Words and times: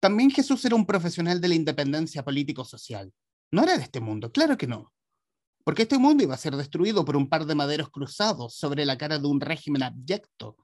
También 0.00 0.30
Jesús 0.30 0.64
era 0.64 0.76
un 0.76 0.86
profesional 0.86 1.40
de 1.40 1.48
la 1.48 1.54
independencia 1.54 2.24
político-social. 2.24 3.12
No 3.52 3.62
era 3.62 3.76
de 3.76 3.84
este 3.84 4.00
mundo, 4.00 4.32
claro 4.32 4.56
que 4.56 4.66
no. 4.66 4.92
Porque 5.62 5.82
este 5.82 5.98
mundo 5.98 6.22
iba 6.22 6.34
a 6.34 6.38
ser 6.38 6.56
destruido 6.56 7.04
por 7.04 7.16
un 7.16 7.28
par 7.28 7.44
de 7.44 7.54
maderos 7.54 7.90
cruzados 7.90 8.54
sobre 8.54 8.86
la 8.86 8.96
cara 8.96 9.18
de 9.18 9.26
un 9.26 9.40
régimen 9.40 9.82
abyecto. 9.82 10.56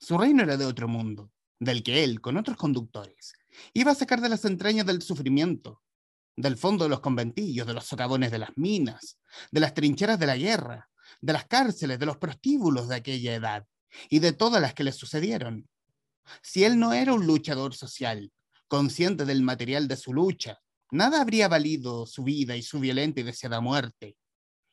Su 0.00 0.16
reino 0.16 0.42
era 0.42 0.56
de 0.56 0.64
otro 0.64 0.88
mundo, 0.88 1.30
del 1.60 1.82
que 1.82 2.02
él, 2.02 2.22
con 2.22 2.38
otros 2.38 2.56
conductores, 2.56 3.34
iba 3.74 3.92
a 3.92 3.94
sacar 3.94 4.22
de 4.22 4.30
las 4.30 4.44
entrañas 4.46 4.86
del 4.86 5.02
sufrimiento, 5.02 5.82
del 6.34 6.56
fondo 6.56 6.84
de 6.84 6.90
los 6.90 7.00
conventillos, 7.00 7.66
de 7.66 7.74
los 7.74 7.84
socavones 7.84 8.30
de 8.30 8.38
las 8.38 8.50
minas, 8.56 9.18
de 9.50 9.60
las 9.60 9.74
trincheras 9.74 10.18
de 10.18 10.26
la 10.26 10.36
guerra, 10.36 10.88
de 11.20 11.32
las 11.34 11.46
cárceles, 11.46 11.98
de 11.98 12.06
los 12.06 12.16
prostíbulos 12.16 12.88
de 12.88 12.96
aquella 12.96 13.34
edad 13.34 13.66
y 14.08 14.18
de 14.20 14.32
todas 14.32 14.62
las 14.62 14.72
que 14.72 14.84
le 14.84 14.92
sucedieron. 14.92 15.68
Si 16.42 16.64
él 16.64 16.78
no 16.78 16.92
era 16.92 17.14
un 17.14 17.26
luchador 17.26 17.74
social, 17.74 18.32
consciente 18.68 19.24
del 19.24 19.42
material 19.42 19.88
de 19.88 19.96
su 19.96 20.12
lucha, 20.12 20.60
nada 20.90 21.20
habría 21.20 21.48
valido 21.48 22.06
su 22.06 22.24
vida 22.24 22.56
y 22.56 22.62
su 22.62 22.80
violenta 22.80 23.20
y 23.20 23.24
deseada 23.24 23.60
muerte, 23.60 24.16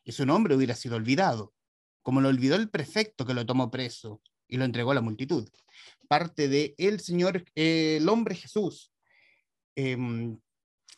y 0.03 0.11
su 0.11 0.25
nombre 0.25 0.55
hubiera 0.55 0.75
sido 0.75 0.95
olvidado, 0.95 1.53
como 2.01 2.21
lo 2.21 2.29
olvidó 2.29 2.55
el 2.55 2.69
prefecto 2.69 3.25
que 3.25 3.33
lo 3.33 3.45
tomó 3.45 3.71
preso 3.71 4.21
y 4.47 4.57
lo 4.57 4.65
entregó 4.65 4.91
a 4.91 4.95
la 4.95 5.01
multitud. 5.01 5.47
Parte 6.07 6.47
de 6.47 6.75
El 6.77 6.99
Señor, 6.99 7.43
el 7.55 8.07
hombre 8.09 8.35
Jesús. 8.35 8.91
Em, 9.75 10.37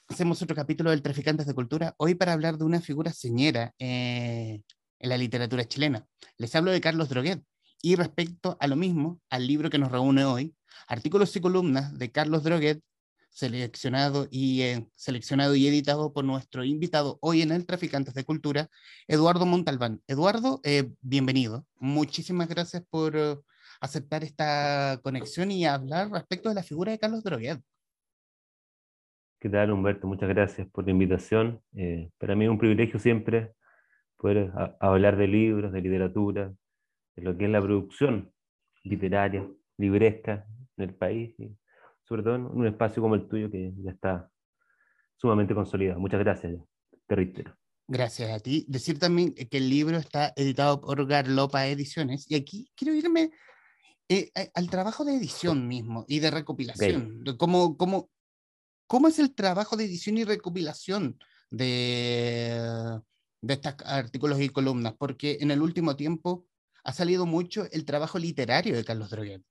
hacemos 0.07 0.41
otro 0.41 0.55
capítulo 0.55 0.90
del 0.90 1.02
Traficantes 1.02 1.46
de 1.46 1.54
Cultura, 1.54 1.96
hoy 1.98 2.16
para 2.16 2.34
hablar 2.34 2.57
de 2.57 2.66
una 2.66 2.82
figura 2.82 3.13
señera 3.13 3.73
eh, 3.80 4.62
en 4.99 5.09
la 5.09 5.18
literatura 5.18 5.66
chilena. 5.66 6.05
Les 6.38 6.54
hablo 6.55 6.71
de 6.71 6.82
Carlos 6.82 7.09
Droguet, 7.09 7.43
y 7.82 7.96
respecto 7.96 8.57
a 8.59 8.68
lo 8.68 8.76
mismo, 8.76 9.21
al 9.30 9.46
libro 9.46 9.70
que 9.70 9.77
nos 9.77 9.91
reúne 9.91 10.26
hoy, 10.26 10.55
artículos 10.87 11.35
y 11.35 11.41
columnas 11.41 11.98
de 11.98 12.12
Carlos 12.12 12.43
Droguet, 12.43 12.81
seleccionado 13.35 14.27
y, 14.31 14.62
eh, 14.62 14.87
seleccionado 14.95 15.55
y 15.55 15.68
editado 15.68 16.13
por 16.13 16.23
nuestro 16.23 16.63
invitado 16.63 17.20
hoy 17.21 17.41
en 17.41 17.51
el 17.51 17.65
Traficantes 17.65 18.13
de 18.13 18.23
Cultura, 18.23 18.70
Eduardo 19.09 19.46
Montalbán. 19.46 20.01
Eduardo, 20.07 20.62
eh, 20.63 20.90
bienvenido. 21.01 21.65
Muchísimas 21.76 22.48
gracias 22.48 22.84
por 22.90 23.13
uh, 23.18 23.43
aceptar 23.81 24.23
esta 24.23 25.01
conexión 25.03 25.51
y 25.51 25.65
hablar 25.65 26.12
respecto 26.12 26.48
de 26.48 26.55
la 26.55 26.63
figura 26.63 26.93
de 26.93 26.99
Carlos 26.99 27.23
Droguet. 27.23 27.59
¿Qué 29.37 29.49
tal, 29.49 29.71
Humberto? 29.71 30.07
Muchas 30.07 30.29
gracias 30.29 30.70
por 30.70 30.85
la 30.85 30.91
invitación. 30.91 31.62
Eh, 31.76 32.09
para 32.18 32.37
mí 32.37 32.46
es 32.46 32.51
un 32.51 32.57
privilegio 32.57 32.99
siempre 32.99 33.51
poder 34.15 34.53
hablar 34.79 35.18
de 35.18 35.27
libros, 35.27 35.73
de 35.73 35.81
literatura, 35.81 36.53
de 37.18 37.21
lo 37.21 37.37
que 37.37 37.46
es 37.46 37.51
la 37.51 37.62
producción 37.62 38.31
literaria, 38.84 39.46
libresca 39.77 40.48
en 40.77 40.90
el 40.90 40.95
país, 40.95 41.34
y 41.40 41.55
sobre 42.04 42.23
todo 42.23 42.35
en 42.35 42.45
un 42.45 42.68
espacio 42.68 43.01
como 43.01 43.15
el 43.15 43.27
tuyo 43.27 43.49
que 43.49 43.73
ya 43.77 43.91
está 43.91 44.29
sumamente 45.15 45.55
consolidado. 45.55 45.99
Muchas 45.99 46.20
gracias, 46.20 46.54
te 47.07 47.15
reitero. 47.15 47.55
Gracias 47.87 48.31
a 48.31 48.40
ti. 48.40 48.65
Decir 48.68 48.98
también 48.98 49.34
que 49.34 49.57
el 49.57 49.70
libro 49.70 49.98
está 49.98 50.34
editado 50.35 50.81
por 50.81 51.05
Garlopa 51.05 51.68
Ediciones, 51.68 52.29
y 52.29 52.35
aquí 52.35 52.71
quiero 52.76 52.93
irme 52.93 53.31
eh, 54.09 54.31
al 54.53 54.70
trabajo 54.70 55.05
de 55.05 55.15
edición 55.15 55.68
mismo 55.68 56.05
y 56.07 56.20
de 56.20 56.31
recopilación. 56.31 57.23
¿Cómo, 57.37 57.77
cómo, 57.77 58.09
¿Cómo 58.87 59.07
es 59.07 59.20
el 59.20 59.34
trabajo 59.34 59.77
de 59.77 59.85
edición 59.85 60.18
y 60.18 60.23
recopilación 60.23 61.18
de, 61.49 62.59
de 63.41 63.53
estos 63.53 63.76
artículos 63.85 64.40
y 64.41 64.50
columnas? 64.50 64.94
Porque 64.97 65.38
en 65.41 65.51
el 65.51 65.62
último 65.62 65.96
tiempo 65.96 66.46
ha 66.84 66.94
salido 66.94 67.25
mucho 67.25 67.68
el 67.72 67.84
trabajo 67.84 68.19
literario 68.19 68.75
de 68.75 68.85
Carlos 68.85 69.09
Droguet, 69.09 69.41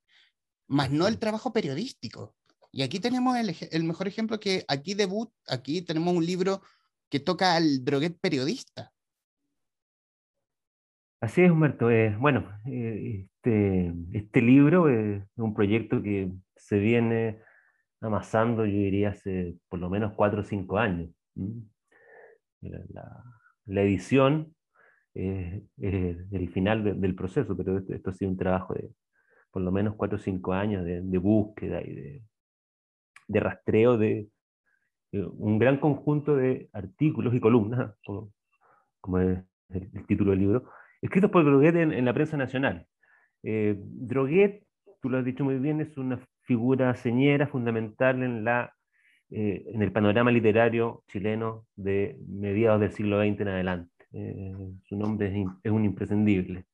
más 0.66 0.90
no 0.90 1.06
el 1.06 1.18
trabajo 1.18 1.52
periodístico. 1.52 2.34
Y 2.72 2.82
aquí 2.82 2.98
tenemos 2.98 3.36
el, 3.36 3.84
mejor 3.84 4.08
ejemplo 4.08 4.40
que 4.40 4.64
aquí 4.66 4.94
debut, 4.94 5.30
aquí 5.46 5.82
tenemos 5.82 6.14
un 6.14 6.26
libro 6.26 6.60
que 7.08 7.20
toca 7.20 7.54
al 7.54 7.84
Droguet 7.84 8.18
periodista. 8.20 8.90
Así 11.20 11.42
es, 11.42 11.50
Humberto. 11.50 11.90
Eh, 11.90 12.16
bueno, 12.18 12.50
eh, 12.66 13.26
este, 13.44 13.94
este, 14.12 14.42
libro 14.42 14.88
es 14.88 15.22
un 15.36 15.54
proyecto 15.54 16.02
que 16.02 16.32
se 16.56 16.78
viene 16.78 17.40
amasando, 18.00 18.66
yo 18.66 18.72
diría, 18.72 19.10
hace 19.10 19.56
por 19.68 19.78
lo 19.78 19.88
menos 19.88 20.12
cuatro 20.16 20.40
o 20.40 20.44
cinco 20.44 20.76
años. 20.76 21.10
La, 22.60 23.22
la, 23.66 23.82
edición 23.82 24.54
es 25.14 25.62
el 25.78 26.50
final 26.52 27.00
del 27.00 27.14
proceso, 27.14 27.56
pero 27.56 27.78
esto, 27.78 28.10
ha 28.10 28.14
sido 28.14 28.32
un 28.32 28.36
trabajo 28.36 28.74
de 28.74 28.90
por 29.54 29.62
lo 29.62 29.70
menos 29.70 29.94
cuatro 29.94 30.16
o 30.16 30.20
cinco 30.20 30.52
años 30.52 30.84
de, 30.84 31.18
búsqueda 31.18 31.80
y 31.80 31.94
de, 31.94 32.22
de 33.28 33.38
rastreo 33.38 33.96
de, 33.96 34.26
un 35.12 35.60
gran 35.60 35.78
conjunto 35.78 36.34
de 36.34 36.68
artículos 36.72 37.32
y 37.32 37.38
columnas, 37.38 37.94
como, 38.04 38.32
como 39.00 39.20
es 39.20 39.38
el, 39.68 40.06
título 40.08 40.32
del 40.32 40.40
libro, 40.40 40.64
escritos 41.00 41.30
por 41.30 41.44
Droguet 41.44 41.76
en, 41.76 42.04
la 42.04 42.12
prensa 42.12 42.36
nacional. 42.36 42.88
Eh, 43.44 43.76
Droguet, 43.78 44.64
tú 45.00 45.08
lo 45.08 45.18
has 45.18 45.24
dicho 45.24 45.44
muy 45.44 45.60
bien, 45.60 45.80
es 45.80 45.96
una 45.96 46.18
figura 46.40 46.92
señera 46.96 47.46
fundamental 47.46 48.24
en, 48.24 48.42
la, 48.42 48.74
eh, 49.30 49.66
en 49.72 49.82
el 49.82 49.92
panorama 49.92 50.32
literario 50.32 51.04
chileno 51.06 51.64
de 51.76 52.18
mediados 52.26 52.80
del 52.80 52.90
siglo 52.90 53.20
XX 53.20 53.42
en 53.42 53.48
adelante. 53.48 54.04
Eh, 54.14 54.52
su 54.88 54.96
nombre 54.96 55.28
es, 55.62 55.70
un 55.70 55.84
imprescindible. 55.84 56.64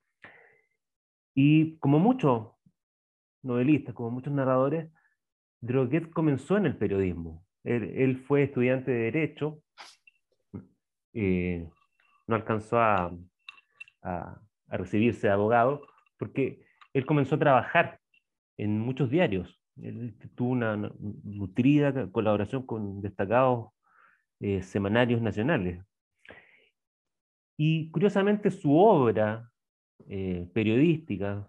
Y 1.35 1.77
como 1.77 1.99
muchos 1.99 2.49
novelistas, 3.43 3.95
como 3.95 4.11
muchos 4.11 4.33
narradores, 4.33 4.91
Droguet 5.61 6.11
comenzó 6.11 6.56
en 6.56 6.67
el 6.67 6.77
periodismo. 6.77 7.45
Él, 7.65 8.17
fue 8.27 8.45
estudiante 8.45 8.91
de 8.91 9.11
Derecho, 9.11 9.62
eh, 11.12 11.69
no 12.27 12.34
alcanzó 12.34 12.79
a, 12.81 13.12
recibirse 14.69 15.27
de 15.27 15.33
abogado, 15.33 15.83
porque 16.19 16.65
él 16.95 17.05
comenzó 17.05 17.34
a 17.34 17.41
trabajar 17.41 18.00
en 18.56 18.79
muchos 18.79 19.11
diarios 19.11 19.61
él 19.83 20.15
tuvo 20.34 20.50
una 20.50 20.77
nutrida 20.77 22.11
colaboración 22.11 22.65
con 22.65 23.00
destacados 23.00 23.71
eh, 24.41 24.62
semanarios 24.62 25.21
nacionales. 25.21 25.83
Y 27.56 27.91
curiosamente 27.91 28.50
su 28.50 28.77
obra 28.77 29.50
eh, 30.09 30.49
periodística, 30.55 31.47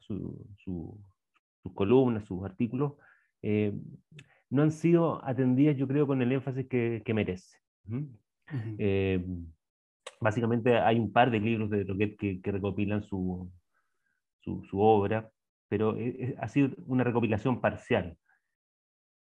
sus 1.61 1.73
columnas, 1.73 2.25
sus 2.25 2.43
artículos, 2.43 2.93
eh, 3.41 3.73
no 4.49 4.63
han 4.63 4.71
sido 4.71 5.23
atendidas, 5.25 5.77
yo 5.77 5.87
creo, 5.87 6.05
con 6.05 6.21
el 6.21 6.31
énfasis 6.31 6.67
que, 6.67 7.13
merece. 7.13 7.57
básicamente 10.19 10.77
hay 10.77 10.99
un 10.99 11.11
par 11.11 11.31
de 11.31 11.39
libros 11.39 11.69
de 11.69 11.83
Roquet 11.83 12.17
que, 12.17 12.41
que 12.41 12.51
recopilan 12.51 13.03
su, 13.03 13.49
su, 14.41 14.63
su 14.65 14.79
obra, 14.79 15.29
pero 15.69 15.95
ha 16.39 16.47
sido 16.49 16.71
una 16.85 17.03
recopilación 17.03 17.61
parcial. 17.61 18.17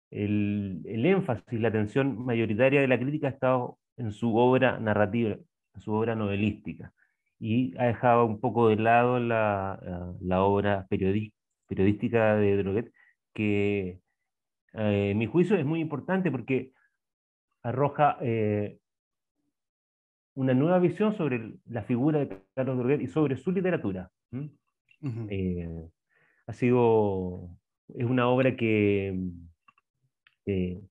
El, 0.09 0.81
el, 0.85 1.05
énfasis, 1.05 1.59
la 1.59 1.67
atención 1.67 2.25
mayoritaria 2.25 2.81
de 2.81 2.88
la 2.88 2.97
crítica 2.97 3.28
ha 3.28 3.31
estado 3.31 3.78
en 3.97 4.11
su 4.11 4.35
obra 4.35 4.79
narrativa, 4.79 5.38
en 5.75 5.81
su 5.81 5.94
obra 5.94 6.16
novelística, 6.16 6.91
y 7.39 7.78
ha 7.78 7.85
dejado 7.85 8.25
un 8.25 8.39
poco 8.39 8.69
de 8.69 8.78
lado 8.78 9.19
la, 9.19 10.16
la 10.22 10.41
obra 10.41 10.88
periodística 11.69 12.35
de 12.35 12.57
Droguet, 12.57 12.91
que 13.34 14.02
eh, 14.74 15.12
en 15.12 15.18
mi 15.18 15.28
juicio 15.28 15.56
es 15.56 15.66
muy 15.66 15.80
importante 15.80 16.30
porque 16.30 16.74
arroja 17.63 18.18
eh, 18.22 18.78
una 20.35 20.53
nueva 20.53 20.79
visión 20.79 21.16
sobre 21.16 21.53
la 21.68 21.84
figura 21.84 22.19
de 22.19 22.41
Carlos 22.53 22.78
Droguet 22.78 23.02
y 23.02 23.08
sobre 23.08 23.38
su 23.38 23.52
literatura 23.52 24.12
ha 26.49 26.53
sido, 26.53 27.47
es 27.90 28.05
una 28.05 28.28
obra 28.28 28.55
que, 28.55 29.16
eh, 30.47 30.82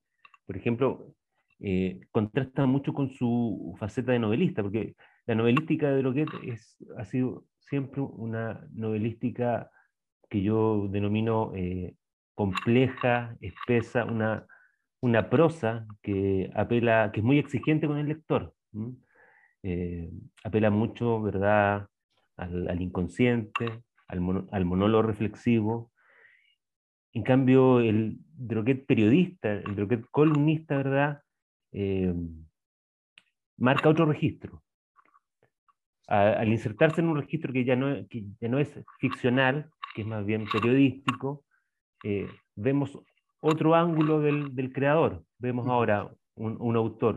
por 0.47 0.57
ejemplo, 0.57 1.15
eh, 1.59 2.01
contrasta 2.13 2.65
mucho 2.67 2.93
con 2.93 3.11
su 3.11 3.75
faceta 3.77 4.13
de 4.13 4.21
novelista, 4.21 4.63
porque 4.63 4.95
la 5.27 5.35
novelística 5.35 5.91
de 5.91 5.99
Droguet 5.99 6.29
es, 6.45 6.79
ha 6.97 7.05
sido 7.05 7.45
siempre 7.59 8.01
una 8.01 8.67
novelística 8.73 9.69
que 10.29 10.43
yo 10.43 10.89
denomino 10.91 11.53
eh, 11.55 11.95
compleja, 12.35 13.37
espesa, 13.41 14.05
una, 14.05 14.47
una 15.01 15.31
prosa 15.31 15.87
que 16.03 16.51
apela, 16.55 17.11
que 17.13 17.21
es 17.21 17.25
muy 17.25 17.39
exigente 17.39 17.87
con 17.87 17.99
el 17.99 18.09
lector. 18.09 18.55
apela 20.45 20.71
mucho, 20.71 21.21
¿verdad?, 21.23 21.89
al, 22.39 22.81
inconsciente, 22.81 23.83
al, 24.07 24.21
monólogo 24.21 25.03
reflexivo. 25.03 25.91
En 27.13 27.23
cambio, 27.23 27.81
el 27.81 28.19
droguet 28.35 28.87
periodista, 28.87 29.53
el 29.53 29.75
droguet 29.75 30.05
columnista, 30.11 30.77
¿verdad? 30.77 31.23
Eh, 31.73 32.15
marca 33.57 33.89
otro 33.89 34.07
registro. 34.07 34.63
al 36.07 36.49
insertarse 36.49 37.01
en 37.03 37.09
un 37.09 37.17
registro 37.17 37.53
que 37.53 37.65
ya 37.65 37.77
no 37.77 38.59
es 38.59 38.81
ficcional, 38.99 39.71
que 39.99 40.03
es 40.03 40.07
más 40.07 40.25
bien 40.25 40.45
periodístico, 40.47 41.45
eh, 42.05 42.29
vemos 42.55 42.97
otro 43.41 43.75
ángulo 43.75 44.21
del, 44.21 44.55
del 44.55 44.73
creador. 44.73 45.25
Vemos 45.41 45.67
ahora 45.67 46.09
un, 46.37 46.57
un, 46.61 46.77
autor 46.77 47.17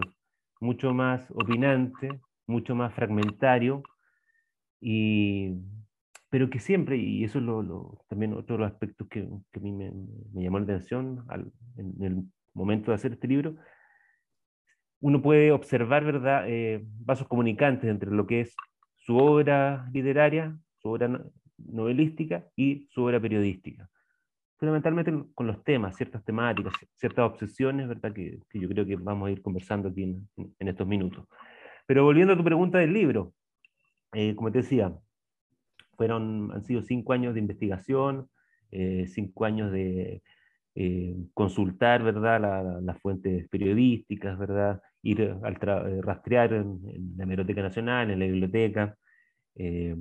mucho 0.60 0.92
más 0.92 1.30
opinante, 1.30 2.10
mucho 2.48 2.74
más 2.74 2.92
fragmentario, 2.96 3.84
y, 4.80 5.52
pero 6.32 6.50
que 6.50 6.58
siempre, 6.58 6.98
y 6.98 7.24
eso 7.24 7.38
es 7.38 7.44
lo, 7.44 8.04
también 8.10 8.34
otro 8.34 8.56
de 8.56 8.64
los 8.64 8.72
aspectos 8.72 9.08
que, 9.10 9.30
que 9.52 9.60
a 9.60 9.62
mí 9.62 9.72
me, 9.72 9.92
me, 10.34 10.42
llamó 10.42 10.58
la 10.58 10.64
atención 10.64 11.24
al, 11.30 11.52
en 11.78 12.04
el 12.04 12.24
momento 12.56 12.90
de 12.90 12.96
hacer 12.96 13.12
este 13.12 13.28
libro, 13.28 13.58
uno 15.02 15.22
puede 15.22 15.52
observar 15.52 16.04
¿verdad? 16.04 16.46
Eh, 16.48 16.84
vasos 16.84 17.28
comunicantes 17.28 17.88
entre 17.92 18.10
lo 18.10 18.26
que 18.26 18.42
es 18.42 18.56
su 18.96 19.18
obra 19.18 19.88
literaria, 19.94 20.58
su 20.78 20.90
obra 20.90 21.22
novelística 21.68 22.46
y 22.56 22.88
su 22.92 23.04
obra 23.04 23.20
periodística. 23.20 23.90
Fundamentalmente 24.58 25.12
con 25.34 25.48
los 25.48 25.64
temas, 25.64 25.96
ciertas 25.96 26.24
temáticas, 26.24 26.74
ciertas 26.96 27.26
obsesiones, 27.26 27.88
¿verdad? 27.88 28.14
Que, 28.14 28.40
que 28.50 28.60
yo 28.60 28.70
creo 28.70 28.86
que 28.86 28.96
vamos 28.96 29.28
a 29.28 29.32
ir 29.32 29.42
conversando 29.42 29.90
aquí 29.90 30.04
en, 30.04 30.30
en, 30.38 30.68
estos 30.68 30.88
minutos. 30.88 31.26
Pero 31.88 32.04
volviendo 32.04 32.34
a 32.34 32.38
tu 32.38 32.44
pregunta 32.44 32.78
del 32.78 32.94
libro, 32.94 33.34
eh, 34.14 34.36
como 34.36 34.52
te 34.52 34.60
decía, 34.60 34.94
fueron, 35.98 36.52
han 36.54 36.64
sido 36.64 36.82
cinco 36.84 37.14
años 37.14 37.34
de 37.34 37.40
investigación, 37.40 38.30
eh, 38.72 39.08
cinco 39.08 39.46
años 39.46 39.72
de 39.72 40.22
eh, 40.76 41.16
consultar 41.34 42.04
¿verdad? 42.04 42.40
La, 42.40 42.64
las 42.82 43.00
fuentes 43.02 43.50
periodísticas, 43.50 44.38
¿verdad? 44.38 44.82
ir 45.04 45.36
al 45.44 45.58
eh, 45.62 46.02
rastrear 46.02 46.54
en, 46.54 46.80
en, 46.88 47.14
la 47.18 47.26
Biblioteca 47.26 47.62
Nacional, 47.62 48.12
en 48.12 48.20
la 48.20 48.26
biblioteca, 48.26 48.96
eh, 49.56 49.96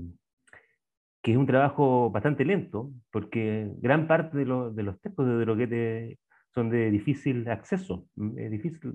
que 1.22 1.32
es 1.32 1.37
un 1.37 1.46
trabajo 1.46 2.11
bastante 2.11 2.44
lento, 2.44 2.90
porque 3.11 3.70
gran 3.78 4.06
parte 4.06 4.38
de, 4.38 4.46
lo, 4.46 4.70
de 4.70 4.82
los 4.82 5.00
textos 5.00 5.26
de 5.26 5.38
Droguete 5.40 6.19
son 6.55 6.70
de 6.70 6.90
difícil 6.90 7.49
acceso, 7.49 8.06
es 8.37 8.50
difícil 8.50 8.94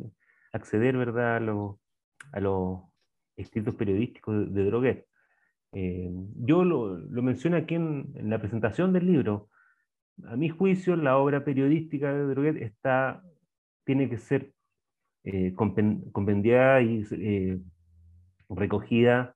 acceder 0.52 0.98
¿verdad? 0.98 1.38
a, 1.38 1.40
lo, 1.40 1.80
a 2.32 2.40
los 2.40 2.80
escritos 3.38 3.76
periodísticos 3.76 4.54
de, 4.54 4.62
de 4.62 4.66
Droguet. 4.66 5.06
Eh, 5.74 6.10
yo 6.38 6.64
lo, 6.64 6.98
lo, 6.98 7.22
menciono 7.22 7.58
aquí 7.58 7.76
en, 7.76 8.12
en, 8.16 8.30
la 8.30 8.40
presentación 8.40 8.94
del 8.94 9.06
libro. 9.06 9.50
A 10.26 10.38
mi 10.38 10.50
juicio, 10.50 10.96
la 10.96 11.18
obra 11.18 11.44
periodística 11.44 12.14
de 12.14 12.28
Droguet 12.28 12.62
está, 12.62 13.22
tiene 13.84 14.10
que 14.10 14.18
ser 14.18 14.54
eh, 15.26 15.54
compendiada 15.54 16.82
y 16.82 17.04
eh, 17.12 17.60
recogida 18.50 19.36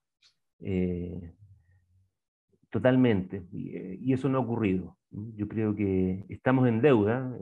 totalmente. 2.70 3.44
Y, 3.52 3.76
eh, 3.76 3.98
y, 4.02 4.14
eso 4.14 4.30
no 4.30 4.38
ha 4.38 4.42
ocurrido. 4.42 4.98
Yo 5.12 5.48
creo 5.48 5.76
que 5.76 6.26
estamos 6.30 6.68
en 6.68 6.82
deuda. 6.82 7.36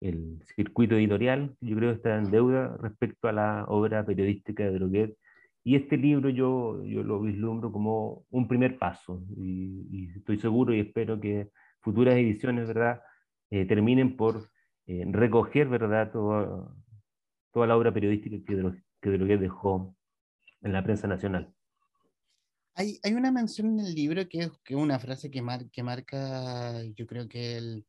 El, 0.00 0.40
circuito 0.54 0.94
editorial, 0.94 1.56
yo 1.60 1.76
creo 1.76 1.90
que 1.90 1.96
está 1.96 2.16
en 2.16 2.30
deuda 2.30 2.76
respecto 2.78 3.28
a 3.28 3.32
la 3.32 3.64
obra 3.66 4.04
periodística 4.06 4.64
de 4.64 4.72
Droguet. 4.72 5.16
Y 5.64 5.76
este 5.76 5.96
libro 5.96 6.30
yo, 6.30 6.84
yo 6.84 7.02
lo 7.02 7.20
vislumbro 7.20 7.72
como 7.72 8.24
un 8.30 8.46
primer 8.48 8.78
paso. 8.78 9.24
Y, 9.36 10.10
estoy 10.16 10.38
seguro 10.38 10.74
y 10.74 10.80
espero 10.80 11.20
que 11.20 11.50
futuras 11.80 12.14
ediciones 12.14 12.68
¿verdad? 12.68 13.02
Eh, 13.50 13.64
terminen 13.66 14.16
por 14.16 14.48
eh, 14.86 15.04
recoger 15.10 15.68
¿verdad? 15.68 16.12
Todo, 16.12 16.76
toda 17.52 17.66
la 17.66 17.76
obra 17.76 17.92
periodística 17.92 18.36
que 18.46 18.72
que 19.00 19.10
dejó 19.38 19.96
en 20.62 20.72
la 20.72 20.82
prensa 20.82 21.06
nacional. 21.08 21.52
Hay, 22.78 23.00
hay 23.02 23.14
una 23.14 23.32
mención 23.32 23.66
en 23.66 23.86
el 23.86 23.92
libro 23.92 24.28
que 24.28 24.38
es 24.38 24.50
que 24.62 24.76
una 24.76 25.00
frase 25.00 25.32
que, 25.32 25.42
mar, 25.42 25.68
que 25.72 25.82
marca, 25.82 26.80
yo 26.94 27.08
creo 27.08 27.28
que 27.28 27.56
el, 27.56 27.84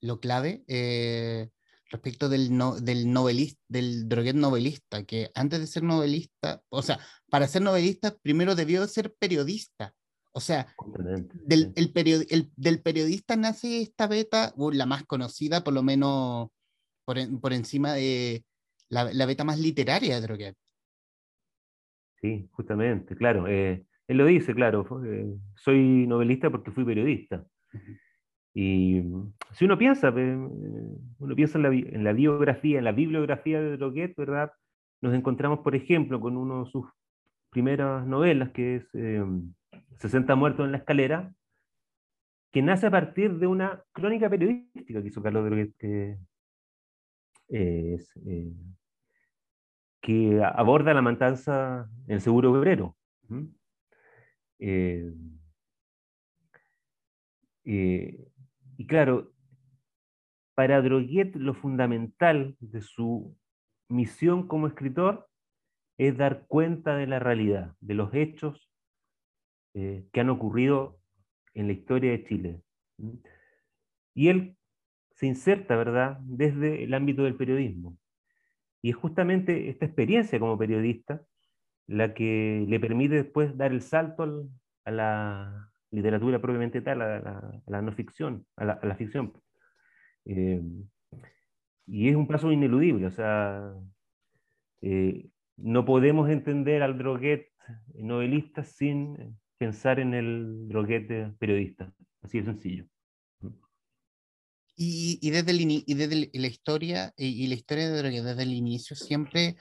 lo 0.00 0.20
clave, 0.20 0.64
eh, 0.68 1.50
respecto 1.90 2.30
del, 2.30 2.56
no, 2.56 2.80
del 2.80 3.12
novelista, 3.12 3.62
del 3.68 4.08
droguet 4.08 4.34
novelista, 4.34 5.04
que 5.04 5.30
antes 5.34 5.60
de 5.60 5.66
ser 5.66 5.82
novelista, 5.82 6.62
o 6.70 6.80
sea, 6.80 6.98
para 7.28 7.46
ser 7.46 7.60
novelista 7.60 8.16
primero 8.22 8.54
debió 8.54 8.86
ser 8.86 9.14
periodista. 9.18 9.94
O 10.32 10.40
sea, 10.40 10.74
del, 11.44 11.74
el 11.76 11.92
period, 11.92 12.22
el, 12.30 12.50
del 12.56 12.80
periodista 12.80 13.36
nace 13.36 13.82
esta 13.82 14.06
beta, 14.06 14.54
la 14.56 14.86
más 14.86 15.04
conocida, 15.04 15.62
por 15.62 15.74
lo 15.74 15.82
menos 15.82 16.48
por, 17.04 17.18
en, 17.18 17.38
por 17.38 17.52
encima 17.52 17.92
de, 17.92 18.46
la, 18.88 19.12
la 19.12 19.26
beta 19.26 19.44
más 19.44 19.58
literaria 19.58 20.14
de 20.14 20.26
Droguet. 20.26 20.56
Sí, 22.22 22.48
justamente, 22.52 23.14
claro. 23.14 23.46
Eh, 23.46 23.84
él 24.08 24.16
lo 24.18 24.26
dice, 24.26 24.54
claro, 24.54 24.86
eh, 25.04 25.34
soy 25.54 26.06
novelista 26.06 26.50
porque 26.50 26.70
fui 26.70 26.84
periodista. 26.84 27.44
Y 28.54 29.00
mm, 29.00 29.32
si 29.52 29.64
uno 29.64 29.78
piensa, 29.78 30.12
eh, 30.16 30.36
uno 31.18 31.34
piensa 31.34 31.58
en 31.58 31.62
la, 31.62 31.68
en 31.70 32.04
la, 32.04 32.12
biografía, 32.12 32.78
en 32.78 32.84
la 32.84 32.92
bibliografía 32.92 33.60
de 33.60 33.76
Droguet, 33.76 34.14
¿verdad? 34.16 34.52
Nos 35.00 35.14
encontramos, 35.14 35.60
por 35.60 35.74
ejemplo, 35.74 36.20
con 36.20 36.36
uno 36.36 36.64
de 36.64 36.70
sus 36.70 36.86
primeras 37.50 38.06
novelas, 38.06 38.50
que 38.50 38.76
es 38.76 38.94
eh, 38.94 39.24
60 39.98 40.34
muertos 40.36 40.66
en 40.66 40.72
la 40.72 40.78
escalera, 40.78 41.32
que 42.50 42.62
nace 42.62 42.86
a 42.86 42.90
partir 42.90 43.38
de 43.38 43.46
una 43.46 43.82
crónica 43.92 44.28
periodística 44.28 45.00
que 45.00 45.08
hizo 45.08 45.22
Carlos 45.22 45.44
Droguet, 45.44 45.74
que 45.78 46.18
es 47.48 48.12
eh, 48.26 48.52
que 50.00 50.42
aborda 50.42 50.92
la 50.92 51.02
matanza 51.02 51.88
en 52.06 52.14
el 52.14 52.20
seguro 52.20 52.52
obrero. 52.52 52.96
Eh, 54.64 55.12
eh, 57.64 58.28
y 58.76 58.86
claro, 58.86 59.32
para 60.54 60.80
Droguet 60.80 61.34
lo 61.34 61.52
fundamental 61.52 62.54
de 62.60 62.80
su 62.80 63.36
misión 63.88 64.46
como 64.46 64.68
escritor 64.68 65.28
es 65.98 66.16
dar 66.16 66.46
cuenta 66.46 66.96
de 66.96 67.08
la 67.08 67.18
realidad, 67.18 67.74
de 67.80 67.94
los 67.94 68.14
hechos 68.14 68.70
eh, 69.74 70.06
que 70.12 70.20
han 70.20 70.30
ocurrido 70.30 71.00
en 71.54 71.66
la 71.66 71.72
historia 71.72 72.12
de 72.12 72.24
Chile. 72.24 72.62
Y 74.14 74.28
él 74.28 74.56
se 75.16 75.26
inserta, 75.26 75.74
¿verdad?, 75.74 76.18
desde 76.20 76.84
el 76.84 76.94
ámbito 76.94 77.24
del 77.24 77.34
periodismo. 77.34 77.98
Y 78.80 78.90
es 78.90 78.96
justamente 78.96 79.70
esta 79.70 79.86
experiencia 79.86 80.38
como 80.38 80.56
periodista 80.56 81.20
la 81.86 82.14
que 82.14 82.64
le 82.68 82.80
permite 82.80 83.14
después 83.16 83.56
dar 83.56 83.72
el 83.72 83.82
salto 83.82 84.22
al, 84.22 84.50
a 84.84 84.90
la 84.90 85.72
literatura 85.90 86.40
propiamente 86.40 86.80
tal, 86.80 87.02
a 87.02 87.20
la, 87.20 87.38
a 87.66 87.70
la 87.70 87.82
no 87.82 87.92
ficción, 87.92 88.46
a 88.56 88.64
la, 88.64 88.72
a 88.74 88.86
la 88.86 88.96
ficción. 88.96 89.32
Eh, 90.24 90.62
y 91.86 92.08
es 92.08 92.16
un 92.16 92.26
paso 92.26 92.52
ineludible, 92.52 93.06
o 93.06 93.10
sea, 93.10 93.74
eh, 94.80 95.28
no 95.56 95.84
podemos 95.84 96.30
entender 96.30 96.82
al 96.82 96.96
droguet 96.96 97.48
novelista 97.94 98.64
sin 98.64 99.38
pensar 99.58 100.00
en 100.00 100.14
el 100.14 100.68
droguet 100.68 101.36
periodista, 101.38 101.92
así 102.22 102.38
de 102.38 102.44
sencillo. 102.44 102.86
Y, 104.74 105.18
y, 105.20 105.30
desde, 105.30 105.50
el, 105.50 105.60
y 105.60 105.94
desde 105.94 106.30
la 106.32 106.46
historia, 106.46 107.12
y, 107.16 107.44
y, 107.44 107.46
la 107.46 107.54
historia 107.54 107.90
de 107.90 107.98
Droguet 107.98 108.24
desde 108.24 108.42
el 108.42 108.54
inicio 108.54 108.96
siempre 108.96 109.56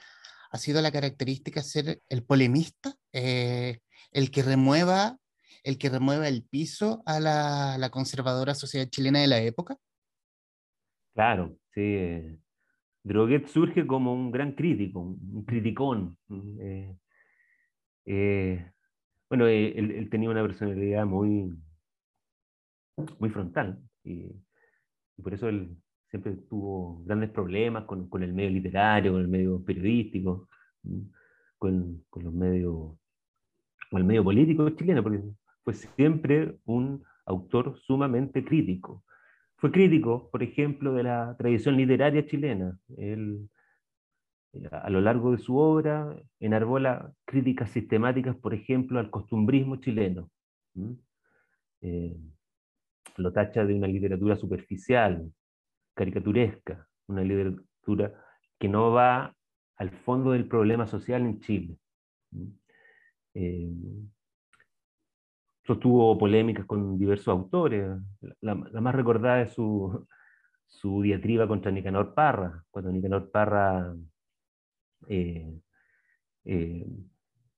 ha 0.52 0.58
sido 0.58 0.82
la 0.82 0.92
característica 0.92 1.62
ser 1.62 2.02
el 2.10 2.24
polemista, 2.24 2.94
eh, 3.14 3.80
el 4.12 4.32
que 4.32 4.44
remueva 4.44 5.18
el 5.64 5.78
que 5.78 5.90
remueva 5.90 6.28
el 6.28 6.44
piso 6.44 7.04
a 7.06 7.20
la, 7.20 7.90
conservadora 7.92 8.56
sociedad 8.56 8.90
chilena 8.90 9.20
de 9.20 9.28
la 9.28 9.40
época. 9.42 9.78
Claro, 11.14 11.56
sí. 11.74 11.82
Eh, 11.82 12.40
Droguet 13.04 13.46
surge 13.46 13.86
como 13.86 14.12
un 14.12 14.32
gran 14.32 14.54
crítico, 14.54 15.02
un 15.02 15.44
criticón. 15.46 16.18
Eh, 18.06 18.72
bueno, 19.30 19.46
él, 19.46 19.92
él, 19.92 20.10
tenía 20.10 20.32
una 20.32 20.42
personalidad 20.42 21.06
muy, 21.06 21.56
muy 23.20 23.30
frontal 23.30 23.80
y 24.04 24.32
y 25.18 25.22
por 25.22 25.34
eso 25.34 25.50
él 25.50 25.78
siempre 26.12 26.34
tuvo 26.50 27.02
grandes 27.06 27.30
problemas 27.32 27.86
con, 27.86 28.10
con 28.10 28.22
el 28.22 28.34
medio 28.34 28.52
literario, 28.52 29.14
con 29.14 29.22
el 29.22 29.30
medio 29.30 29.64
periodístico, 29.64 30.50
con, 31.58 32.04
con, 32.10 32.24
los 32.24 32.34
medios, 32.34 32.98
con 33.90 34.02
el 34.02 34.04
medio 34.04 34.24
político 34.24 34.70
chileno, 34.72 35.02
porque 35.02 35.24
fue 35.64 35.74
siempre 35.74 36.58
un 36.66 37.04
autor 37.26 37.80
sumamente 37.80 38.44
crítico. 38.44 39.04
Fue 39.56 39.72
crítico, 39.72 40.30
por 40.32 40.44
ejemplo, 40.44 40.94
de 40.94 41.04
la 41.04 41.36
tradición 41.38 41.78
literaria 41.78 42.26
chilena. 42.26 42.78
Él, 42.98 43.50
a 44.70 44.90
lo 44.90 45.00
largo 45.00 45.32
de 45.32 45.38
su 45.38 45.56
obra, 45.56 46.14
enarbola 46.42 47.14
críticas 47.24 47.72
sistemáticas, 47.72 48.36
por 48.36 48.54
ejemplo, 48.54 49.00
al 49.00 49.10
costumbrismo 49.10 49.78
chileno. 49.78 50.30
Eh, 51.82 52.18
lo 53.16 53.32
tacha 53.32 53.64
de 53.64 53.76
una 53.76 53.88
literatura 53.88 54.36
superficial, 54.36 55.32
caricaturesca, 55.94 56.88
una 57.08 57.22
literatura 57.22 58.14
que 58.60 58.68
no 58.68 58.92
va 58.92 59.36
al 59.78 59.90
fondo 59.90 60.32
del 60.32 60.48
problema 60.48 60.86
social 60.86 61.22
en 61.22 61.40
Chile. 61.40 61.78
Eh, 63.34 63.72
sostuvo 65.64 66.18
polémicas 66.18 66.66
con 66.66 66.98
diversos 66.98 67.30
autores. 67.30 67.98
La, 68.42 68.56
más 68.56 68.96
recordada 68.96 69.42
es 69.42 69.54
su, 69.54 70.08
su 70.68 71.02
diatriba 71.02 71.48
contra 71.48 71.72
Nicanor 71.72 72.14
Parra, 72.14 72.64
cuando 72.70 72.92
Nicanor 72.92 73.32
Parra 73.32 73.96
eh, 75.08 75.60
eh, 76.46 76.88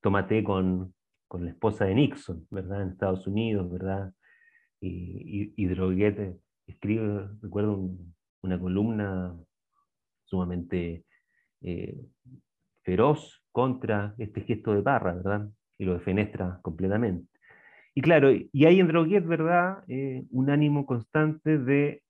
toma 0.01 0.27
té 0.27 0.43
con, 0.43 0.93
con, 1.27 1.45
la 1.45 1.51
esposa 1.51 1.85
de 1.85 1.95
Nixon, 1.95 2.47
¿verdad? 2.49 2.83
En 2.83 2.89
Estados 2.89 3.27
Unidos, 3.27 3.71
¿verdad? 3.71 4.13
Y, 4.79 5.53
y, 5.55 5.67
escribe, 6.67 7.29
recuerdo, 7.41 7.89
una 8.43 8.59
columna 8.59 9.35
sumamente 10.25 11.05
eh, 11.61 11.97
feroz 12.83 13.43
contra 13.51 14.13
este 14.17 14.41
gesto 14.41 14.73
de 14.73 14.81
Parra, 14.81 15.15
¿verdad? 15.15 15.49
Y 15.77 15.85
lo 15.85 15.93
defenestra 15.93 16.59
completamente. 16.61 17.27
Y 17.95 18.01
claro, 18.01 18.31
y 18.31 18.65
hay 18.65 18.79
en 18.79 18.87
Droguet, 18.87 19.25
¿verdad? 19.25 19.83
un 20.31 20.49
ánimo 20.49 20.85
constante 20.85 21.59
de 21.59 22.01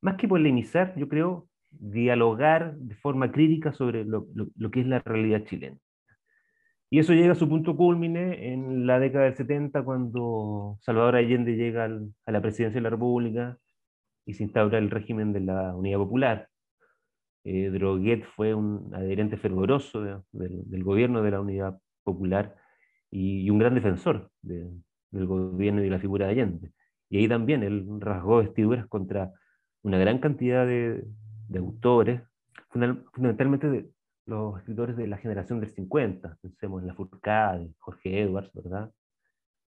más 0.00 0.16
que 0.16 0.28
polemizar, 0.28 0.94
yo 0.96 1.08
creo, 1.08 1.48
dialogar 1.70 2.76
de 2.76 2.94
forma 2.94 3.32
crítica 3.32 3.72
sobre 3.72 4.04
lo, 4.04 4.26
que 4.70 4.80
es 4.80 4.86
la 4.86 5.00
realidad 5.00 5.44
chilena. 5.44 5.76
Y 6.88 7.00
eso 7.00 7.12
llega 7.12 7.32
a 7.32 7.36
su 7.36 7.48
punto 7.48 7.76
culmine 7.76 8.52
en 8.52 8.86
la 8.86 9.00
década 9.00 9.24
del 9.24 9.34
70, 9.34 9.82
cuando 9.82 10.78
Salvador 10.80 11.16
Allende 11.16 11.56
llega 11.56 11.86
a 11.86 12.30
la 12.30 12.40
presidencia 12.40 12.78
de 12.78 12.82
la 12.82 12.90
República 12.90 13.58
y 14.26 14.34
se 14.34 14.42
instaura 14.42 14.78
el 14.78 14.90
régimen 14.90 15.32
de 15.32 15.40
la 15.40 15.74
Unidad 15.74 15.98
Popular. 15.98 16.48
Eh, 17.44 17.70
Droguet 17.70 18.24
fue 18.34 18.54
un 18.54 18.92
adherente 18.92 19.36
fervoroso 19.36 20.22
del 20.32 20.84
gobierno 20.84 21.22
de 21.22 21.30
la 21.30 21.40
Unidad 21.40 21.78
Popular 22.02 22.56
y, 23.10 23.48
un 23.48 23.58
gran 23.58 23.74
defensor 23.74 24.30
del 24.42 24.82
gobierno 25.12 25.80
y 25.80 25.84
de 25.84 25.90
la 25.90 26.00
figura 26.00 26.26
de 26.26 26.32
Allende. 26.32 26.72
Y 27.08 27.18
ahí 27.18 27.28
también 27.28 27.62
él 27.62 27.86
rasgó 28.00 28.38
vestiduras 28.38 28.86
contra 28.88 29.32
una 29.82 29.98
gran 29.98 30.18
cantidad 30.18 30.66
de, 30.66 31.04
autores, 31.56 32.20
fundamentalmente 32.68 33.70
de 33.70 33.88
los 34.26 34.58
escritores 34.58 34.96
de 34.96 35.06
la 35.06 35.18
generación 35.18 35.60
del 35.60 35.70
50, 35.70 36.38
pensemos 36.42 36.82
en 36.82 36.88
la 36.88 36.94
Fourcade, 36.94 37.70
Jorge 37.78 38.22
Edwards, 38.22 38.52
¿verdad? 38.52 38.90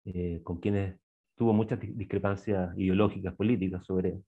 Eh, 0.04 0.40
con 0.44 0.61
quienes 0.61 0.96
tuvo 1.34 1.52
muchas 1.52 1.80
discrepancias 1.80 2.78
ideológicas, 2.78 3.34
políticas 3.34 3.84
sobre 3.84 4.20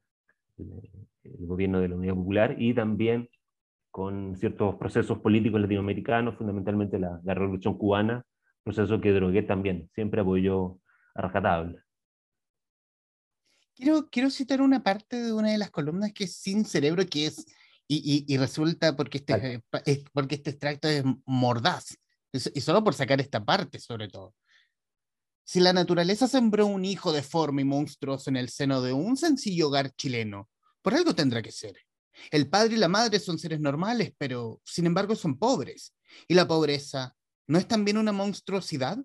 el, 0.58 1.46
gobierno 1.46 1.80
de 1.80 1.88
la 1.88 1.96
Unidad 1.96 2.14
Popular 2.14 2.56
y 2.58 2.74
también 2.74 3.28
con 3.90 4.36
ciertos 4.36 4.76
procesos 4.76 5.18
políticos 5.18 5.60
latinoamericanos, 5.60 6.36
fundamentalmente 6.36 6.98
la, 6.98 7.20
la 7.24 7.34
Revolución 7.34 7.78
Cubana, 7.78 8.24
proceso 8.62 9.00
que 9.00 9.12
Drogué 9.12 9.42
también 9.42 9.88
siempre 9.94 10.20
apoyó 10.20 10.80
a 11.14 11.22
rajatabla. 11.22 11.84
Quiero, 13.74 14.08
quiero 14.10 14.30
citar 14.30 14.60
una 14.60 14.82
parte 14.82 15.16
de 15.16 15.32
una 15.32 15.52
de 15.52 15.58
las 15.58 15.70
columnas 15.70 16.12
que 16.12 16.24
es 16.24 16.36
Sin 16.36 16.64
Cerebro, 16.64 17.04
que 17.06 17.26
es, 17.26 17.46
y, 17.86 18.24
y, 18.26 18.36
resulta 18.38 18.96
porque 18.96 19.18
este, 19.18 19.62
es, 19.84 20.04
porque 20.12 20.34
este 20.34 20.50
extracto 20.50 20.88
es 20.88 21.04
mordaz, 21.24 21.96
y 22.32 22.60
solo 22.60 22.82
por 22.82 22.94
sacar 22.94 23.20
esta 23.20 23.44
parte 23.44 23.78
sobre 23.78 24.08
todo. 24.08 24.34
Si 25.48 25.60
la 25.60 25.72
naturaleza 25.72 26.26
sembró 26.26 26.66
un 26.66 26.84
hijo 26.84 27.12
deforme 27.12 27.62
y 27.62 27.64
monstruoso 27.64 28.30
en 28.30 28.36
el 28.36 28.48
seno 28.48 28.82
de 28.82 28.92
un 28.92 29.16
sencillo 29.16 29.68
hogar 29.68 29.94
chileno, 29.94 30.50
por 30.82 30.94
algo 30.94 31.14
tendrá 31.14 31.40
que 31.40 31.52
ser. 31.52 31.76
El 32.32 32.50
padre 32.50 32.74
y 32.74 32.78
la 32.78 32.88
madre 32.88 33.20
son 33.20 33.38
seres 33.38 33.60
normales, 33.60 34.12
pero 34.18 34.60
sin 34.64 34.86
embargo 34.86 35.14
son 35.14 35.38
pobres. 35.38 35.94
¿Y 36.26 36.34
la 36.34 36.48
pobreza 36.48 37.14
no 37.46 37.58
es 37.58 37.68
también 37.68 37.96
una 37.96 38.10
monstruosidad? 38.10 38.98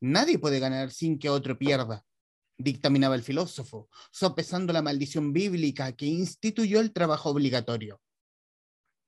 Nadie 0.00 0.40
puede 0.40 0.58
ganar 0.58 0.90
sin 0.90 1.16
que 1.16 1.30
otro 1.30 1.56
pierda 1.56 2.04
dictaminaba 2.58 3.14
el 3.14 3.22
filósofo, 3.22 3.88
sopesando 4.10 4.72
la 4.72 4.82
maldición 4.82 5.32
bíblica 5.32 5.92
que 5.92 6.06
instituyó 6.06 6.80
el 6.80 6.92
trabajo 6.92 7.30
obligatorio. 7.30 8.00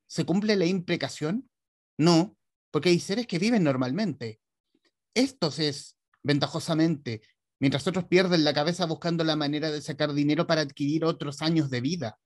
¿Se 0.07 0.25
cumple 0.25 0.55
la 0.55 0.65
imprecación? 0.65 1.49
No, 1.97 2.37
porque 2.71 2.89
hay 2.89 2.99
seres 2.99 3.27
que 3.27 3.39
viven 3.39 3.63
normalmente. 3.63 4.39
Estos 5.13 5.59
es, 5.59 5.98
ventajosamente, 6.23 7.21
mientras 7.59 7.87
otros 7.87 8.05
pierden 8.05 8.43
la 8.43 8.53
cabeza 8.53 8.85
buscando 8.85 9.23
la 9.23 9.35
manera 9.35 9.71
de 9.71 9.81
sacar 9.81 10.13
dinero 10.13 10.47
para 10.47 10.61
adquirir 10.61 11.05
otros 11.05 11.41
años 11.41 11.69
de 11.69 11.81
vida. 11.81 12.19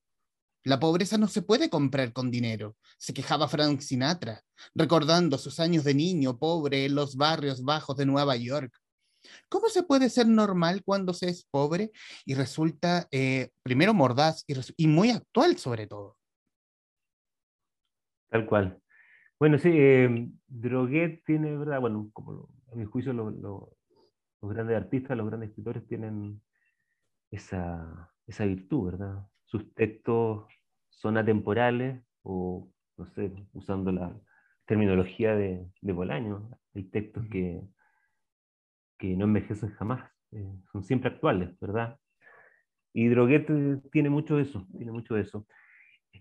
La 0.65 0.79
pobreza 0.79 1.17
no 1.17 1.27
se 1.27 1.41
puede 1.41 1.69
comprar 1.69 2.13
con 2.13 2.31
dinero, 2.31 2.77
se 2.97 3.13
quejaba 3.13 3.49
Frank 3.49 3.81
Sinatra, 3.81 4.41
recordando 4.73 5.37
sus 5.37 5.59
años 5.59 5.83
de 5.83 5.93
niño 5.93 6.37
pobre 6.39 6.85
en 6.85 6.95
los 6.95 7.17
barrios 7.17 7.63
bajos 7.63 7.97
de 7.97 8.05
Nueva 8.05 8.37
York. 8.37 8.73
¿Cómo 9.49 9.67
se 9.67 9.83
puede 9.83 10.09
ser 10.09 10.27
normal 10.27 10.81
cuando 10.85 11.13
se 11.13 11.29
es 11.29 11.45
pobre 11.49 11.91
y 12.25 12.35
resulta 12.35 13.07
eh, 13.11 13.49
primero 13.61 13.93
mordaz 13.93 14.45
y, 14.47 14.87
muy 14.87 15.09
actual 15.09 15.57
sobre 15.57 15.87
todo? 15.87 16.17
Tal 18.29 18.45
cual. 18.45 18.79
Bueno, 19.39 19.57
sí, 19.59 19.69
eh, 19.71 20.29
Droguet 20.47 21.23
tiene, 21.25 21.57
¿verdad? 21.57 21.81
Bueno, 21.81 22.09
como 22.13 22.49
a 22.71 22.75
mi 22.75 22.85
juicio 22.85 23.13
los 24.43 24.53
grandes 24.53 24.77
artistas, 24.77 25.17
los 25.17 25.25
grandes 25.25 25.49
escritores 25.49 25.87
tienen 25.87 26.41
esa, 27.31 28.13
esa 28.27 28.45
virtud, 28.45 28.91
¿verdad? 28.91 29.25
Sus 29.45 29.73
textos 29.73 30.45
son 30.89 31.17
atemporales 31.17 32.03
o, 32.21 32.69
no 32.97 33.05
sé, 33.07 33.33
usando 33.53 33.91
la 33.91 34.15
terminología 34.65 35.35
de, 35.35 35.65
de 35.81 35.93
Bolaño, 35.93 36.49
hay 36.75 36.83
textos 36.83 37.25
que 37.31 37.61
que 39.03 39.17
no 39.17 39.25
envejecen 39.25 39.71
jamás, 39.71 40.09
eh, 40.31 40.49
son 40.71 40.81
siempre 40.81 41.09
actuales, 41.09 41.49
¿verdad? 41.59 41.99
Y 42.93 43.09
Droguet 43.09 43.45
tiene 43.91 44.09
mucho 44.09 44.37
de 44.37 44.43
eso, 44.43 44.65
tiene 44.77 44.93
mucho 44.93 45.15
de 45.15 45.21
eso. 45.23 45.45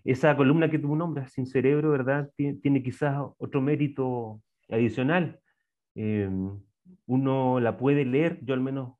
Esa 0.03 0.35
columna 0.35 0.69
que 0.69 0.79
tú 0.79 0.93
nombras, 0.93 1.31
Sin 1.31 1.45
Cerebro, 1.45 1.91
¿verdad? 1.91 2.29
Tiene, 2.35 2.83
quizás 2.83 3.15
otro 3.37 3.61
mérito 3.61 4.41
adicional. 4.67 5.39
Eh, 5.95 6.29
uno 7.05 7.59
la 7.59 7.77
puede 7.77 8.05
leer, 8.05 8.39
yo 8.43 8.53
al 8.53 8.61
menos 8.61 8.97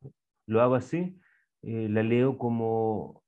lo 0.48 0.62
hago 0.62 0.76
así, 0.76 1.20
la 1.62 2.04
leo 2.04 2.38
como 2.38 3.24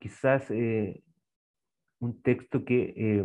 quizás 0.00 0.50
un 0.50 2.22
texto 2.22 2.64
que 2.64 3.24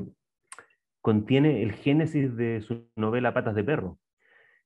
contiene 1.01 1.63
el 1.63 1.73
génesis 1.73 2.35
de 2.35 2.61
su 2.61 2.89
novela 2.95 3.33
Patas 3.33 3.55
de 3.55 3.63
Perro. 3.63 3.99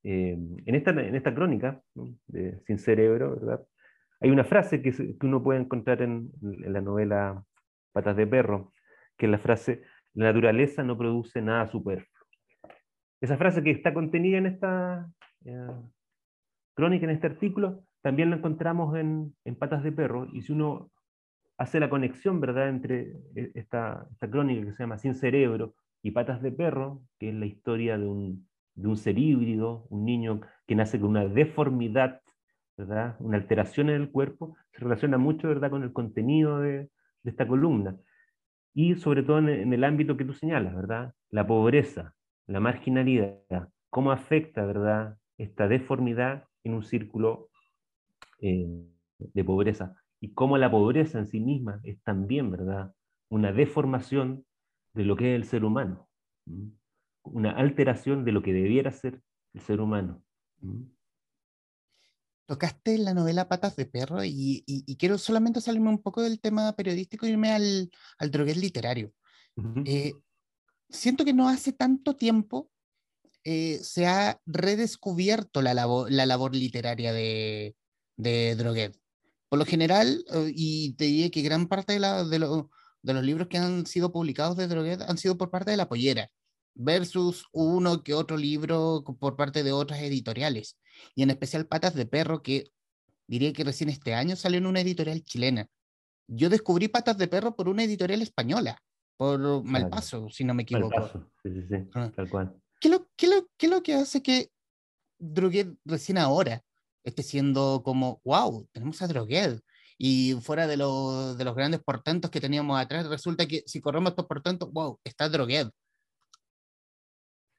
Eh, 0.04 0.38
en, 0.66 0.76
esta, 0.76 0.92
en 0.92 1.16
esta 1.16 1.34
crónica 1.34 1.82
de 2.28 2.60
Sin 2.66 2.78
Cerebro, 2.78 3.36
¿verdad? 3.40 3.66
hay 4.20 4.32
una 4.32 4.44
frase 4.44 4.82
que, 4.82 4.92
que 4.92 5.26
uno 5.26 5.42
puede 5.42 5.62
encontrar 5.62 6.02
en, 6.02 6.30
en, 6.42 6.74
la 6.74 6.82
novela 6.82 7.44
Patas 7.94 8.18
de 8.18 8.28
Perro, 8.28 8.74
que 9.18 9.28
es 9.28 9.32
la 9.32 9.38
frase, 9.38 9.84
la 10.14 10.26
naturaleza 10.26 10.84
no 10.84 10.98
produce 10.98 11.42
nada 11.42 11.68
superfluo. 11.68 12.28
Esa 13.22 13.38
frase 13.38 13.64
que 13.64 13.72
está 13.72 13.94
contenida 13.94 14.38
en 14.38 14.48
esta 14.48 15.08
eh, 15.08 15.33
crónica, 16.74 17.06
en 17.06 17.12
este 17.12 17.28
artículo, 17.28 17.84
también 18.02 18.30
la 18.30 18.38
encontramos 18.38 18.96
en, 18.98 19.36
en, 19.46 19.56
Patas 19.56 19.84
de 19.84 19.92
Perro, 19.92 20.28
y 20.32 20.42
si 20.42 20.52
uno 20.52 20.92
hace 21.58 21.80
la 21.80 21.90
conexión 21.90 22.40
¿verdad? 22.40 22.70
entre 22.70 23.18
eh, 23.36 23.52
esta, 23.54 24.08
esta 24.12 24.30
crónica 24.30 24.66
que 24.66 24.74
se 24.74 24.84
llama 24.84 24.98
Sin 24.98 25.16
Cerebro 25.16 25.76
y 26.02 26.12
Patas 26.12 26.42
de 26.42 26.52
Perro, 26.52 27.02
que 27.20 27.30
es 27.30 27.36
la 27.36 27.46
historia 27.46 27.98
de 27.98 28.08
un, 28.08 28.48
de 28.76 28.88
un 28.88 28.98
ser 28.98 29.18
híbrido, 29.18 29.86
un 29.90 30.06
niño 30.06 30.42
que 30.68 30.76
nace 30.76 31.00
con 31.00 31.12
una 31.12 31.28
deformidad, 31.28 32.22
¿verdad? 32.78 33.16
una 33.20 33.38
alteración 33.38 33.90
en 33.90 34.02
el 34.02 34.12
cuerpo, 34.12 34.56
se 34.72 34.80
relaciona 34.80 35.18
mucho 35.18 35.48
¿verdad? 35.48 35.70
con 35.70 35.84
el 35.84 35.94
contenido 35.94 36.60
de, 36.60 36.90
esta 37.24 37.48
columna. 37.48 37.96
Y 38.74 38.96
sobre 38.96 39.24
todo 39.24 39.40
en, 39.40 39.72
el 39.72 39.84
ámbito 39.84 40.18
que 40.18 40.26
tú 40.26 40.34
señalas, 40.34 40.76
¿verdad? 40.76 41.14
La 41.30 41.48
pobreza, 41.48 42.14
la 42.48 42.60
marginalidad, 42.60 43.70
cómo 43.90 44.12
afecta 44.12 44.66
¿verdad? 44.66 45.18
Esta 45.38 45.68
deformidad 45.68 46.46
en 46.64 46.74
un 46.76 46.84
círculo 46.84 47.50
eh, 48.40 48.86
de 49.20 49.44
pobreza. 49.44 49.96
Y 50.20 50.34
cómo 50.34 50.58
la 50.58 50.72
pobreza 50.72 51.20
en 51.20 51.28
sí 51.28 51.40
misma 51.40 51.80
es 51.84 52.02
también 52.04 52.52
¿verdad? 52.52 52.94
una 53.30 53.52
deformación 53.52 54.46
de 54.94 55.06
lo 55.06 55.16
que 55.16 55.34
es 55.34 55.42
el 55.42 55.46
ser 55.46 55.66
humano 55.66 56.08
una 57.24 57.52
alteración 57.52 58.26
de 58.26 58.32
lo 58.32 58.42
que 58.42 58.54
debiera 58.54 58.92
ser 58.92 59.22
el 59.54 59.62
ser 59.62 59.82
humano. 59.82 60.24
Tocaste 62.46 62.98
la 62.98 63.14
novela 63.14 63.48
Patas 63.48 63.76
de 63.76 63.86
Perro 63.86 64.24
y, 64.24 64.64
quiero 65.00 65.18
solamente 65.18 65.62
salirme 65.62 65.90
un 65.90 66.02
poco 66.02 66.22
del 66.22 66.40
tema 66.40 66.74
periodístico 66.74 67.26
y 67.26 67.32
irme 67.32 67.52
al, 67.52 67.90
al 68.18 68.32
droguet 68.32 68.58
literario. 68.58 69.12
Eh, 69.86 70.14
siento 70.90 71.24
que 71.24 71.34
no 71.34 71.48
hace 71.48 71.74
tanto 71.74 72.16
tiempo 72.16 72.70
eh, 73.44 73.80
se 73.82 74.08
ha 74.08 74.40
redescubierto 74.46 75.62
la 75.62 75.74
labor, 75.74 76.12
la 76.12 76.26
labor 76.26 76.56
literaria 76.56 77.14
de, 77.14 77.76
de 78.18 78.56
Droguet. 78.56 78.98
Por 79.50 79.60
lo 79.60 79.66
general, 79.66 80.24
eh, 80.34 80.52
y 80.56 80.94
te 80.94 81.06
diría 81.06 81.30
que 81.30 81.42
gran 81.42 81.68
parte 81.68 81.94
de, 81.94 82.00
la, 82.00 82.24
de, 82.24 82.40
de, 82.40 83.14
los 83.14 83.24
libros 83.24 83.48
que 83.48 83.58
han 83.58 83.86
sido 83.86 84.12
publicados 84.12 84.58
de 84.58 84.68
Droguet 84.68 85.02
han 85.02 85.18
sido 85.18 85.38
por 85.38 85.52
parte 85.52 85.72
de 85.72 85.78
la 85.78 85.90
pollera 85.90 86.30
versus 86.76 87.46
uno 87.52 88.04
que 88.04 88.14
otro 88.14 88.38
libro 88.38 89.04
por 89.20 89.36
parte 89.36 89.64
de 89.64 89.72
otras 89.72 90.00
editoriales. 90.02 90.80
Y 91.16 91.24
en 91.24 91.30
especial 91.30 91.68
Patas 91.68 91.94
de 91.94 92.06
Perro, 92.06 92.42
que 92.42 92.72
diría 93.28 93.54
que 93.54 93.64
recién 93.64 93.90
este 93.90 94.14
año 94.14 94.36
salió 94.36 94.58
en 94.58 94.66
una 94.66 94.82
editorial 94.82 95.24
chilena. 95.24 95.68
Yo 96.28 96.50
descubrí 96.50 96.88
Patas 96.88 97.18
de 97.18 97.28
Perro 97.28 97.56
por 97.56 97.70
una 97.70 97.84
editorial 97.84 98.22
española, 98.22 98.82
por 99.18 99.64
Malpaso, 99.64 100.30
si 100.30 100.44
no 100.44 100.54
me 100.54 100.64
equivoco. 100.64 100.90
Malpaso, 100.90 101.32
sí, 101.44 101.50
sí, 101.54 101.62
sí, 101.70 101.90
ah. 101.94 102.12
tal 102.16 102.30
cual. 102.30 102.63
¿Qué 102.84 102.90
lo, 102.90 103.08
qué, 103.16 103.28
lo, 103.28 103.48
¿Qué 103.58 103.68
es 103.68 103.72
lo 103.72 103.82
que 103.82 103.94
hace 103.94 104.22
que 104.22 104.50
Droguet 105.18 105.70
recién 105.86 106.18
ahora 106.18 106.62
esté 107.06 107.24
siendo 107.24 107.82
como, 107.82 108.20
wow, 108.26 108.68
tenemos 108.74 109.02
a 109.02 109.08
Droguet? 109.08 109.62
Y 109.98 110.34
fuera 110.42 110.68
de, 110.68 110.76
de 110.76 110.78
los 111.46 111.56
grandes 111.56 111.82
portentos 111.82 112.30
que 112.30 112.42
teníamos 112.42 112.78
atrás, 112.78 113.08
resulta 113.08 113.48
que 113.48 113.64
si 113.68 113.80
corremos 113.80 114.10
estos 114.10 114.26
portentos, 114.26 114.70
wow, 114.74 115.00
está 115.06 115.30
Droguet. 115.30 115.70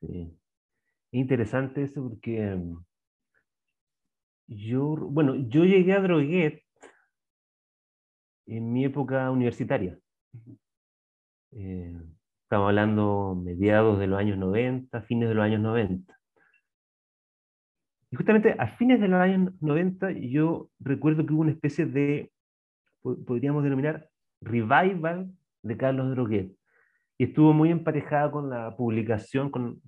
Sí. 0.02 0.38
Interesante 1.12 1.85
eso 1.85 2.02
porque 2.02 2.40
mm, 2.54 2.85
yo, 4.49 4.95
bueno, 5.09 5.37
yo 5.49 5.64
llegué 5.64 5.95
a 5.95 6.02
Droguet 6.02 6.62
en 8.45 8.73
mi 8.75 8.85
época 8.85 9.31
universitaria. 9.31 9.99
Eh, 11.52 12.13
estamos 12.54 12.68
hablando 12.68 13.34
mediados 13.34 13.99
de 13.99 14.06
los 14.06 14.16
años 14.16 14.38
90, 14.38 15.02
fines 15.02 15.28
de 15.28 15.34
los 15.34 15.44
años 15.44 15.61
90. 15.61 16.16
Y 18.12 18.14
justamente 18.14 18.54
a 18.56 18.68
fines 18.76 19.00
de 19.00 19.08
los 19.08 19.20
años 19.20 19.52
90 19.61 20.12
yo 20.12 20.70
recuerdo 20.78 21.26
que 21.26 21.32
hubo 21.32 21.40
una 21.40 21.50
especie 21.50 21.84
de, 21.84 22.30
podríamos 23.02 23.64
denominar, 23.64 24.08
revival 24.40 25.32
de 25.62 25.76
Carlos 25.76 26.11
Droguet. 26.11 26.52
Y 27.18 27.25
estuvo 27.25 27.52
muy 27.52 27.73
emparejada 27.73 28.30
con 28.30 28.50
la 28.50 28.76
publicación, 28.76 29.50
con 29.50 29.82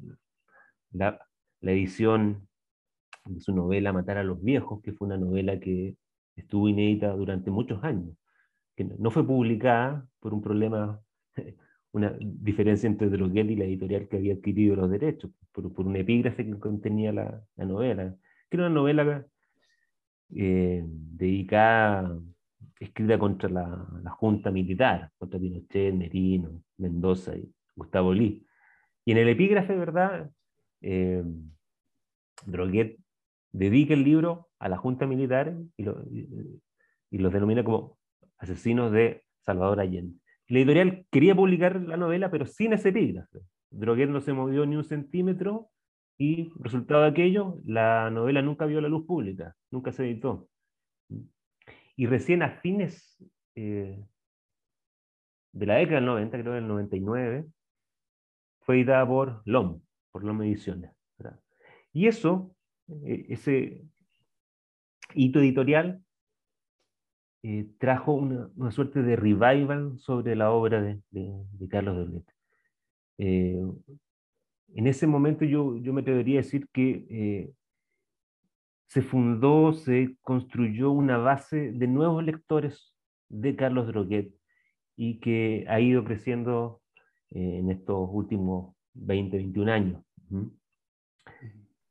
la, 0.90 1.20
edición 1.60 2.48
de 3.26 3.38
su 3.38 3.54
novela 3.54 3.92
Matar 3.92 4.18
a 4.18 4.24
los 4.24 4.42
viejos, 4.42 4.82
que 4.82 4.92
fue 4.92 5.06
una 5.06 5.18
novela 5.18 5.60
que 5.60 5.96
estuvo 6.34 6.68
inédita 6.68 7.12
durante 7.12 7.52
muchos 7.52 7.84
años, 7.84 8.16
que 8.74 8.82
no 8.82 9.12
fue 9.12 9.24
publicada 9.24 10.04
por 10.18 10.34
un 10.34 10.42
problema, 10.42 11.00
una 11.92 12.16
diferencia 12.20 12.86
entre 12.86 13.08
Droguet 13.08 13.50
y 13.50 13.56
la 13.56 13.64
editorial 13.64 14.08
que 14.08 14.16
había 14.16 14.34
adquirido 14.34 14.76
los 14.76 14.90
derechos, 14.90 15.30
por, 15.52 15.72
por 15.72 15.86
un 15.86 15.96
epígrafe 15.96 16.44
que 16.44 16.58
contenía 16.58 17.12
la, 17.12 17.42
la, 17.56 17.64
novela, 17.64 18.14
que 18.50 18.56
era 18.56 18.66
una 18.66 18.74
novela 18.74 19.26
eh, 20.34 20.84
dedicada, 20.86 22.20
escrita 22.78 23.18
contra 23.18 23.48
la, 23.48 23.88
la, 24.02 24.10
Junta 24.10 24.50
Militar, 24.50 25.10
contra 25.18 25.40
Pinochet, 25.40 25.94
Merino, 25.94 26.62
Mendoza 26.76 27.36
y 27.36 27.50
Gustavo 27.74 28.12
Lee. 28.12 28.46
Y 29.04 29.12
en 29.12 29.18
el 29.18 29.28
epígrafe, 29.28 29.74
¿verdad? 29.74 30.30
eh, 30.80 31.24
Droguet 32.44 32.98
dedica 33.52 33.94
el 33.94 34.04
libro 34.04 34.48
a 34.58 34.68
la 34.68 34.76
Junta 34.76 35.06
Militar 35.06 35.56
y, 35.76 35.84
los 37.18 37.32
denomina 37.32 37.64
como 37.64 37.98
asesinos 38.38 38.92
de 38.92 39.24
Salvador 39.40 39.80
Allende. 39.80 40.18
La 40.48 40.58
editorial 40.58 41.06
quería 41.10 41.34
publicar 41.34 41.80
la 41.80 41.96
novela, 41.96 42.30
pero 42.30 42.46
sin 42.46 42.72
ese 42.72 42.90
epígrafe. 42.90 43.40
Droguet 43.70 44.08
no 44.08 44.20
se 44.20 44.32
movió 44.32 44.64
ni 44.64 44.76
un 44.76 44.84
centímetro 44.84 45.70
y 46.18 46.50
resultado 46.60 47.02
de 47.02 47.08
aquello, 47.08 47.58
la 47.66 48.10
novela 48.10 48.40
nunca 48.40 48.64
vio 48.64 48.80
la 48.80 48.88
luz 48.88 49.06
pública, 49.06 49.54
nunca 49.70 49.92
se 49.92 50.04
editó. 50.04 50.48
Y 51.96 52.06
recién 52.06 52.42
a 52.42 52.50
fines 52.60 53.22
eh, 53.54 54.02
de 55.52 55.66
la 55.66 55.76
década 55.76 55.96
del 55.96 56.06
90, 56.06 56.38
creo 56.40 56.52
del 56.54 56.68
99, 56.68 57.46
fue 58.60 58.76
editada 58.76 59.06
por 59.06 59.42
LOM, 59.44 59.80
por 60.12 60.24
las 60.24 60.34
mediciones. 60.34 60.92
Y 61.92 62.08
eso, 62.08 62.54
eh, 62.88 63.26
ese 63.30 63.82
hito 65.14 65.40
editorial, 65.40 66.02
eh, 67.48 67.68
trajo 67.78 68.12
una, 68.12 68.72
suerte 68.72 69.04
de 69.04 69.14
revival 69.14 69.96
sobre 70.00 70.34
la 70.34 70.50
obra 70.50 70.82
de, 70.82 71.68
Carlos 71.70 71.96
Dolet. 71.96 72.24
Eh, 73.18 73.62
en 74.74 74.86
ese 74.88 75.06
momento 75.06 75.44
yo, 75.44 75.76
yo 75.76 75.92
me 75.92 76.00
atrevería 76.00 76.40
a 76.40 76.42
decir 76.42 76.66
que 76.72 77.54
se 78.88 79.00
fundó, 79.00 79.72
se 79.74 80.16
construyó 80.22 80.90
una 80.90 81.18
base 81.18 81.70
de 81.70 81.86
nuevos 81.86 82.24
lectores 82.24 82.92
de 83.28 83.54
Carlos 83.54 83.86
Droguet 83.86 84.34
y 84.96 85.20
que 85.20 85.66
ha 85.68 85.78
ido 85.78 86.02
creciendo 86.02 86.80
en 87.30 87.70
estos 87.70 88.08
últimos 88.10 88.74
20, 88.94 89.36
21 89.36 89.72
años. 89.72 90.02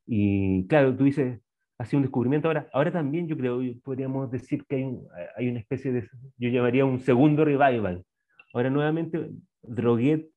Y 0.05 0.67
claro, 0.67 0.97
tú 0.97 1.05
dices, 1.05 1.39
ha 1.77 1.85
sido 1.85 1.99
un 1.99 2.03
descubrimiento 2.03 2.47
ahora. 2.47 2.69
Ahora 2.73 2.91
también 2.91 3.27
yo 3.27 3.37
creo, 3.37 3.61
podríamos 3.83 4.31
decir 4.31 4.65
que 4.65 4.75
hay, 4.77 4.97
hay 5.35 5.49
una 5.49 5.59
especie 5.59 5.91
de, 5.91 6.07
yo 6.37 6.49
llamaría 6.49 6.85
un 6.85 6.99
segundo 6.99 7.43
revival. 7.43 8.03
Ahora 8.53 8.69
nuevamente 8.69 9.31
Droguet 9.61 10.29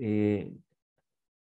eh, 0.00 0.52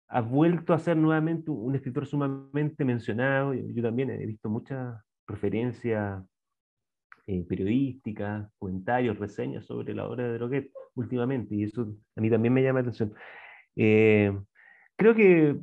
ha 0.08 0.20
vuelto 0.20 0.72
a 0.72 0.78
ser 0.78 0.96
nuevamente 0.96 1.50
un 1.50 1.74
escritor 1.74 2.06
sumamente 2.06 2.84
mencionado. 2.84 3.54
Yo, 3.54 3.82
también 3.82 4.10
he 4.10 4.26
visto 4.26 4.48
muchas 4.48 4.96
referencias 5.26 6.22
eh, 7.26 7.44
periodísticas, 7.48 8.48
comentarios, 8.58 9.18
reseñas 9.18 9.64
sobre 9.64 9.94
la 9.94 10.06
obra 10.06 10.24
de 10.24 10.34
Droguet 10.34 10.70
últimamente, 10.94 11.56
y 11.56 11.64
eso 11.64 11.96
a 12.14 12.20
mí 12.20 12.30
también 12.30 12.54
me 12.54 12.62
llama 12.62 12.80
la 12.80 12.82
atención. 12.82 13.12
Eh, 13.74 14.32
creo 14.96 15.14
que 15.14 15.58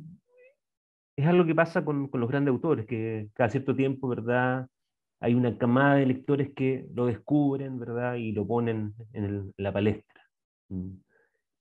es 1.16 1.26
algo 1.26 1.44
que 1.44 1.54
pasa 1.54 1.84
con, 1.84 2.08
con, 2.08 2.20
los 2.20 2.30
grandes 2.30 2.52
autores, 2.52 2.86
que 2.86 3.28
cada 3.34 3.50
cierto 3.50 3.76
tiempo, 3.76 4.08
¿verdad? 4.08 4.68
Hay 5.20 5.34
una 5.34 5.56
camada 5.58 5.96
de 5.96 6.06
lectores 6.06 6.52
que 6.54 6.86
lo 6.94 7.06
descubren, 7.06 7.78
¿verdad? 7.78 8.16
Y 8.16 8.32
lo 8.32 8.46
ponen 8.46 8.94
en, 9.12 9.52
la 9.56 9.72
palestra. 9.72 10.22
Mm. 10.68 10.94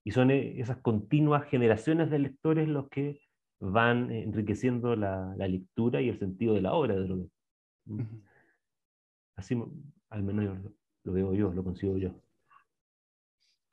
Y 0.03 0.11
son 0.11 0.31
eh, 0.31 0.59
esas 0.59 0.77
continuas 0.77 1.45
generaciones 1.45 2.09
de 2.09 2.19
lectores 2.19 2.67
los 2.67 2.89
que 2.89 3.19
van 3.59 4.11
enriqueciendo 4.11 4.95
la, 4.95 5.35
la 5.37 5.47
lectura 5.47 6.01
y 6.01 6.09
el 6.09 6.17
sentido 6.17 6.55
de 6.55 6.61
la 6.61 6.73
obra 6.73 6.95
de 6.95 7.03
Droguet. 7.03 7.29
Mm. 7.85 8.01
Así, 9.35 9.61
al 10.09 10.23
menos 10.23 10.57
lo, 11.03 11.13
veo 11.13 11.33
yo, 11.33 11.51
lo 11.51 11.63
consigo 11.63 11.97
yo. 11.97 12.15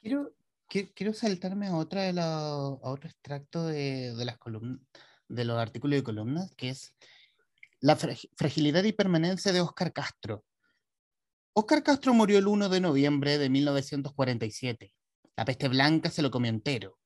Quiero, 0.00 0.32
quiero 0.68 1.12
saltarme 1.12 1.68
a, 1.68 1.76
otra 1.76 2.02
de 2.02 2.20
a 2.20 2.78
otro 2.82 3.08
extracto 3.08 3.66
de, 3.66 4.14
de 4.14 4.24
las 4.24 4.38
columnas 4.38 4.80
de 5.28 5.44
los 5.44 5.58
artículos 5.58 5.98
y 6.00 6.02
columnas, 6.02 6.52
que 6.56 6.70
es 6.70 6.94
la 7.80 7.96
fragilidad 7.96 8.84
y 8.84 8.92
permanencia 8.92 9.52
de 9.52 9.60
Oscar 9.60 9.92
Castro. 9.92 10.44
Oscar 11.52 11.82
Castro 11.82 12.14
murió 12.14 12.38
el 12.38 12.46
1 12.46 12.68
de 12.68 12.80
noviembre 12.80 13.38
de 13.38 13.48
1947. 13.50 14.92
La 15.36 15.44
peste 15.44 15.68
blanca 15.68 16.10
se 16.10 16.22
lo 16.22 16.30
comió 16.30 16.50
entero, 16.50 16.98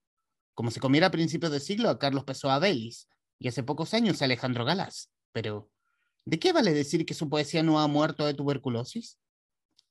como 0.55 0.71
se 0.71 0.81
comiera 0.81 1.09
a 1.09 1.11
principios 1.11 1.53
de 1.53 1.61
siglo 1.61 1.91
a 1.91 1.99
Carlos 1.99 2.25
Pessoa 2.25 2.59
Vélez 2.59 3.09
y 3.39 3.49
hace 3.49 3.63
pocos 3.63 3.93
años 3.95 4.23
a 4.23 4.25
Alejandro 4.25 4.65
Galás. 4.65 5.11
Pero, 5.33 5.71
¿de 6.25 6.39
qué 6.39 6.53
vale 6.53 6.73
decir 6.73 7.05
que 7.05 7.15
su 7.15 7.29
poesía 7.29 7.63
no 7.63 7.81
ha 7.81 7.87
muerto 7.89 8.25
de 8.25 8.35
tuberculosis? 8.35 9.19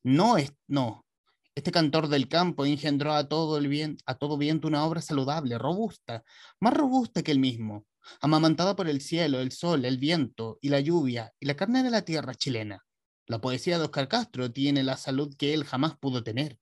No 0.03 0.37
es, 0.37 0.53
no. 0.67 1.05
Este 1.53 1.71
cantor 1.71 2.07
del 2.07 2.29
campo 2.29 2.65
engendró 2.65 3.13
a 3.13 3.27
todo, 3.27 3.57
el 3.57 3.67
bien, 3.67 3.97
a 4.05 4.15
todo 4.15 4.37
viento 4.37 4.67
una 4.67 4.85
obra 4.85 5.01
saludable, 5.01 5.57
robusta, 5.57 6.23
más 6.59 6.73
robusta 6.73 7.23
que 7.23 7.31
el 7.31 7.39
mismo, 7.39 7.85
amamantada 8.19 8.75
por 8.75 8.87
el 8.87 9.01
cielo, 9.01 9.39
el 9.39 9.51
sol, 9.51 9.85
el 9.85 9.97
viento 9.97 10.57
y 10.61 10.69
la 10.69 10.79
lluvia 10.79 11.33
y 11.39 11.45
la 11.45 11.55
carne 11.55 11.83
de 11.83 11.91
la 11.91 12.03
tierra 12.03 12.33
chilena. 12.35 12.85
La 13.27 13.39
poesía 13.39 13.77
de 13.77 13.85
Oscar 13.85 14.07
Castro 14.07 14.51
tiene 14.51 14.83
la 14.83 14.97
salud 14.97 15.35
que 15.37 15.53
él 15.53 15.63
jamás 15.63 15.97
pudo 15.97 16.23
tener. 16.23 16.59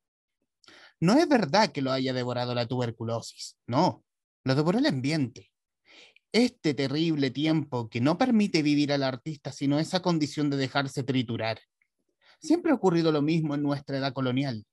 No 0.99 1.13
es 1.13 1.27
verdad 1.27 1.71
que 1.71 1.81
lo 1.81 1.91
haya 1.91 2.13
devorado 2.13 2.53
la 2.53 2.67
tuberculosis, 2.67 3.57
no, 3.65 4.03
lo 4.43 4.55
devoró 4.55 4.79
el 4.79 4.85
ambiente. 4.85 5.51
Este 6.31 6.73
terrible 6.73 7.31
tiempo 7.31 7.89
que 7.89 8.01
no 8.01 8.17
permite 8.17 8.61
vivir 8.61 8.93
al 8.93 9.03
artista 9.03 9.51
sino 9.51 9.79
esa 9.79 10.01
condición 10.01 10.49
de 10.49 10.57
dejarse 10.57 11.03
triturar. 11.03 11.59
Siempre 12.39 12.71
ha 12.71 12.75
ocurrido 12.75 13.11
lo 13.11 13.21
mismo 13.21 13.55
en 13.55 13.63
nuestra 13.63 13.97
edad 13.97 14.13
colonial. 14.13 14.65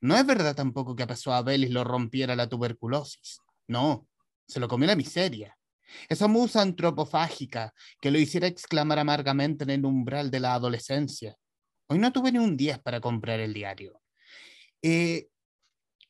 No 0.00 0.16
es 0.16 0.26
verdad 0.26 0.54
tampoco 0.54 0.96
que 0.96 1.02
a 1.02 1.36
a 1.36 1.42
Belis 1.42 1.70
lo 1.70 1.84
rompiera 1.84 2.36
la 2.36 2.48
tuberculosis. 2.48 3.40
No, 3.68 4.08
se 4.46 4.60
lo 4.60 4.68
comió 4.68 4.86
la 4.86 4.96
miseria. 4.96 5.56
Esa 6.08 6.28
musa 6.28 6.62
antropofágica 6.62 7.72
que 8.00 8.10
lo 8.10 8.18
hiciera 8.18 8.46
exclamar 8.46 8.98
amargamente 8.98 9.64
en 9.64 9.70
el 9.70 9.84
umbral 9.84 10.30
de 10.30 10.40
la 10.40 10.54
adolescencia. 10.54 11.36
Hoy 11.88 11.98
no 11.98 12.12
tuve 12.12 12.32
ni 12.32 12.38
un 12.38 12.56
10 12.56 12.78
para 12.78 13.00
comprar 13.00 13.40
el 13.40 13.52
diario. 13.52 14.00
Eh, 14.82 15.28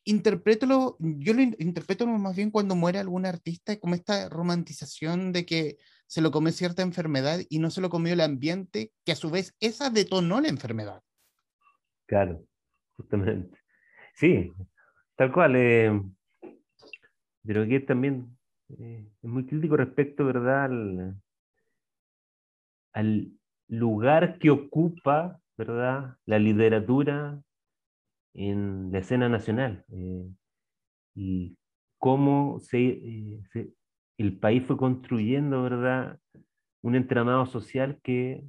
interprétalo, 0.03 0.97
yo 0.99 1.33
lo 1.33 1.41
interpreto 1.41 2.07
más 2.07 2.35
bien 2.35 2.51
cuando 2.51 2.75
muere 2.75 2.99
algún 2.99 3.25
artista 3.25 3.79
como 3.79 3.95
esta 3.95 4.29
romantización 4.29 5.31
de 5.31 5.45
que 5.45 5.77
se 6.07 6.21
lo 6.21 6.31
comió 6.31 6.51
cierta 6.51 6.81
enfermedad 6.81 7.39
y 7.49 7.59
no 7.59 7.69
se 7.69 7.81
lo 7.81 7.89
comió 7.89 8.13
el 8.13 8.21
ambiente, 8.21 8.91
que 9.05 9.13
a 9.13 9.15
su 9.15 9.29
vez 9.29 9.55
esa 9.59 9.89
detonó 9.89 10.41
la 10.41 10.49
enfermedad. 10.49 11.01
Claro, 12.05 12.43
justamente. 12.97 13.57
Sí, 14.15 14.51
tal 15.15 15.31
cual. 15.31 15.55
Eh, 15.55 16.01
que 17.43 17.79
también 17.87 18.37
eh, 18.79 19.07
es 19.21 19.29
muy 19.29 19.45
crítico 19.45 19.77
respecto, 19.77 20.25
¿verdad?, 20.25 20.69
al, 22.93 23.31
lugar 23.67 24.37
que 24.37 24.49
ocupa, 24.49 25.39
¿verdad?, 25.57 26.17
la 26.25 26.39
literatura 26.39 27.41
en 28.33 28.91
la 28.91 28.99
escena 28.99 29.29
nacional 29.29 29.85
y 31.15 31.55
cómo 31.97 32.59
se, 32.59 33.39
el 34.17 34.37
país 34.39 34.63
fue 34.63 34.77
construyendo, 34.77 35.63
¿verdad? 35.63 36.19
Un 36.81 36.95
entramado 36.95 37.45
social 37.45 37.99
que 38.03 38.43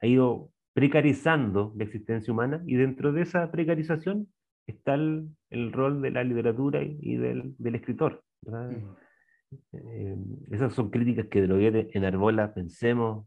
ha 0.00 0.06
ido 0.06 0.52
precarizando 0.74 1.72
la 1.76 1.84
existencia 1.84 2.32
humana 2.32 2.62
y 2.66 2.74
dentro 2.74 3.12
de 3.12 3.22
esa 3.22 3.50
precarización 3.50 4.28
está 4.66 4.94
el, 4.94 5.72
rol 5.72 6.02
de 6.02 6.10
la 6.10 6.24
literatura 6.24 6.82
y, 6.82 7.16
del, 7.16 7.54
escritor. 7.74 8.22
Eh, 9.72 10.16
esas 10.50 10.74
son 10.74 10.90
críticas 10.90 11.26
que 11.26 11.42
Droguet 11.42 11.94
enarbola, 11.94 12.54
pensemos, 12.54 13.26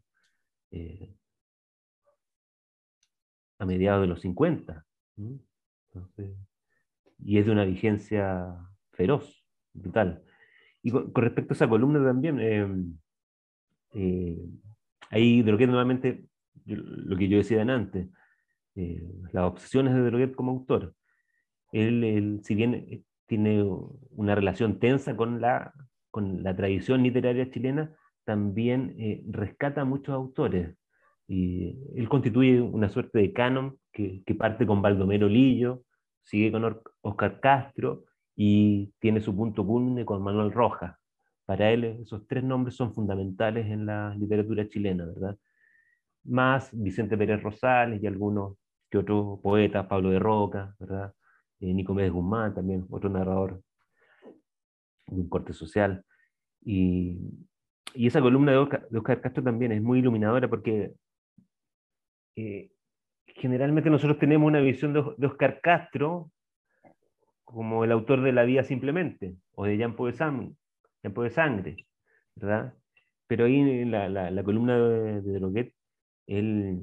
eh, 0.71 1.15
a 3.59 3.65
mediados 3.65 4.01
de 4.01 4.07
los 4.07 4.21
50. 4.21 4.85
y 7.19 7.37
es 7.39 7.45
de 7.45 7.51
una 7.51 7.65
vigencia 7.65 8.55
feroz, 8.91 9.45
brutal. 9.73 10.23
Y 10.83 10.91
con, 10.91 11.11
respecto 11.15 11.53
a 11.53 11.55
esa 11.55 11.69
columna 11.69 12.03
también, 12.03 12.99
eh, 13.93 14.37
ahí 15.09 15.41
Droguet 15.41 15.69
nuevamente, 15.69 16.25
lo 16.65 17.17
que 17.17 17.27
yo 17.27 17.37
decía 17.37 17.61
antes, 17.61 18.07
las 18.75 19.43
obsesiones 19.43 19.95
de 19.95 20.01
Droguet 20.03 20.35
como 20.35 20.51
autor. 20.51 20.93
Él, 21.71 22.39
si 22.43 22.55
bien 22.55 23.03
tiene 23.27 23.63
una 24.11 24.35
relación 24.35 24.79
tensa 24.79 25.15
con 25.15 25.41
la, 25.41 25.73
con 26.11 26.43
la 26.43 26.55
tradición 26.55 27.03
literaria 27.03 27.49
chilena, 27.49 27.95
también 28.23 28.95
eh, 28.97 29.23
rescata 29.29 29.81
a 29.81 29.85
muchos 29.85 30.13
autores. 30.13 30.75
Y 31.27 31.77
él 31.95 32.09
constituye 32.09 32.61
una 32.61 32.89
suerte 32.89 33.19
de 33.19 33.33
canon 33.33 33.77
que, 33.91 34.23
parte 34.37 34.65
con 34.65 34.81
Baldomero 34.81 35.27
Lillo, 35.27 35.83
sigue 36.21 36.51
con 36.51 36.81
Oscar 37.01 37.39
Castro 37.39 38.03
y 38.35 38.93
tiene 38.99 39.21
su 39.21 39.35
punto 39.35 39.65
culmine 39.65 40.05
con 40.05 40.21
Manuel 40.21 40.51
Rojas. 40.51 40.95
Para 41.45 41.71
él 41.71 41.85
esos 41.85 42.27
tres 42.27 42.43
nombres 42.43 42.75
son 42.75 42.93
fundamentales 42.93 43.67
en 43.67 43.85
la 43.85 44.13
literatura 44.15 44.67
chilena, 44.67 45.05
¿verdad? 45.05 45.37
Más 46.25 46.69
Vicente 46.73 47.17
Pérez 47.17 47.41
Rosales 47.41 48.03
y 48.03 48.07
algunos 48.07 48.57
que 48.89 48.97
otros 48.97 49.39
poetas, 49.41 49.87
Pablo 49.87 50.09
de 50.09 50.19
Roca, 50.19 50.75
¿verdad? 50.79 51.13
Eh, 51.61 51.73
Nicomedes 51.73 52.11
Guzmán 52.11 52.53
también, 52.53 52.85
otro 52.89 53.09
narrador 53.09 53.61
de 55.07 55.21
un 55.21 55.29
corte 55.29 55.53
social. 55.53 56.03
Y, 56.63 57.17
y 57.93 58.07
esa 58.07 58.21
columna 58.21 58.51
de 58.51 58.57
Oscar, 58.57 59.21
Castro 59.21 59.43
también 59.43 59.71
es 59.71 59.81
muy 59.81 59.99
iluminadora 59.99 60.47
porque 60.49 60.93
eh, 62.35 62.69
generalmente 63.27 63.89
nosotros 63.89 64.19
tenemos 64.19 64.47
una 64.47 64.59
visión 64.59 64.93
de, 64.93 65.25
Oscar 65.25 65.61
Castro 65.61 66.31
como 67.45 67.83
el 67.83 67.91
autor 67.91 68.21
de 68.21 68.33
La 68.33 68.43
Vida 68.43 68.63
Simplemente, 68.63 69.35
o 69.55 69.65
de 69.65 69.77
Llampo 69.77 70.05
de, 70.05 70.11
de 70.11 71.29
Sangre, 71.29 71.87
¿verdad? 72.35 72.73
Pero 73.27 73.45
ahí 73.45 73.55
en 73.55 73.91
la, 73.91 74.09
la, 74.09 74.43
columna 74.43 74.77
de, 74.77 75.21
de 75.21 75.39
Droguet, 75.39 75.73
él 76.27 76.81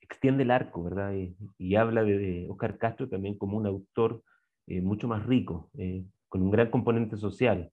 extiende 0.00 0.44
el 0.44 0.50
arco, 0.50 0.84
¿verdad? 0.84 1.12
Y, 1.58 1.74
habla 1.74 2.04
de, 2.04 2.46
Oscar 2.48 2.78
Castro 2.78 3.08
también 3.08 3.36
como 3.36 3.56
un 3.56 3.66
autor 3.66 4.22
eh, 4.66 4.80
mucho 4.80 5.08
más 5.08 5.26
rico, 5.26 5.70
eh, 5.76 6.04
con 6.34 6.42
un 6.42 6.50
gran 6.50 6.68
componente 6.68 7.16
social 7.16 7.70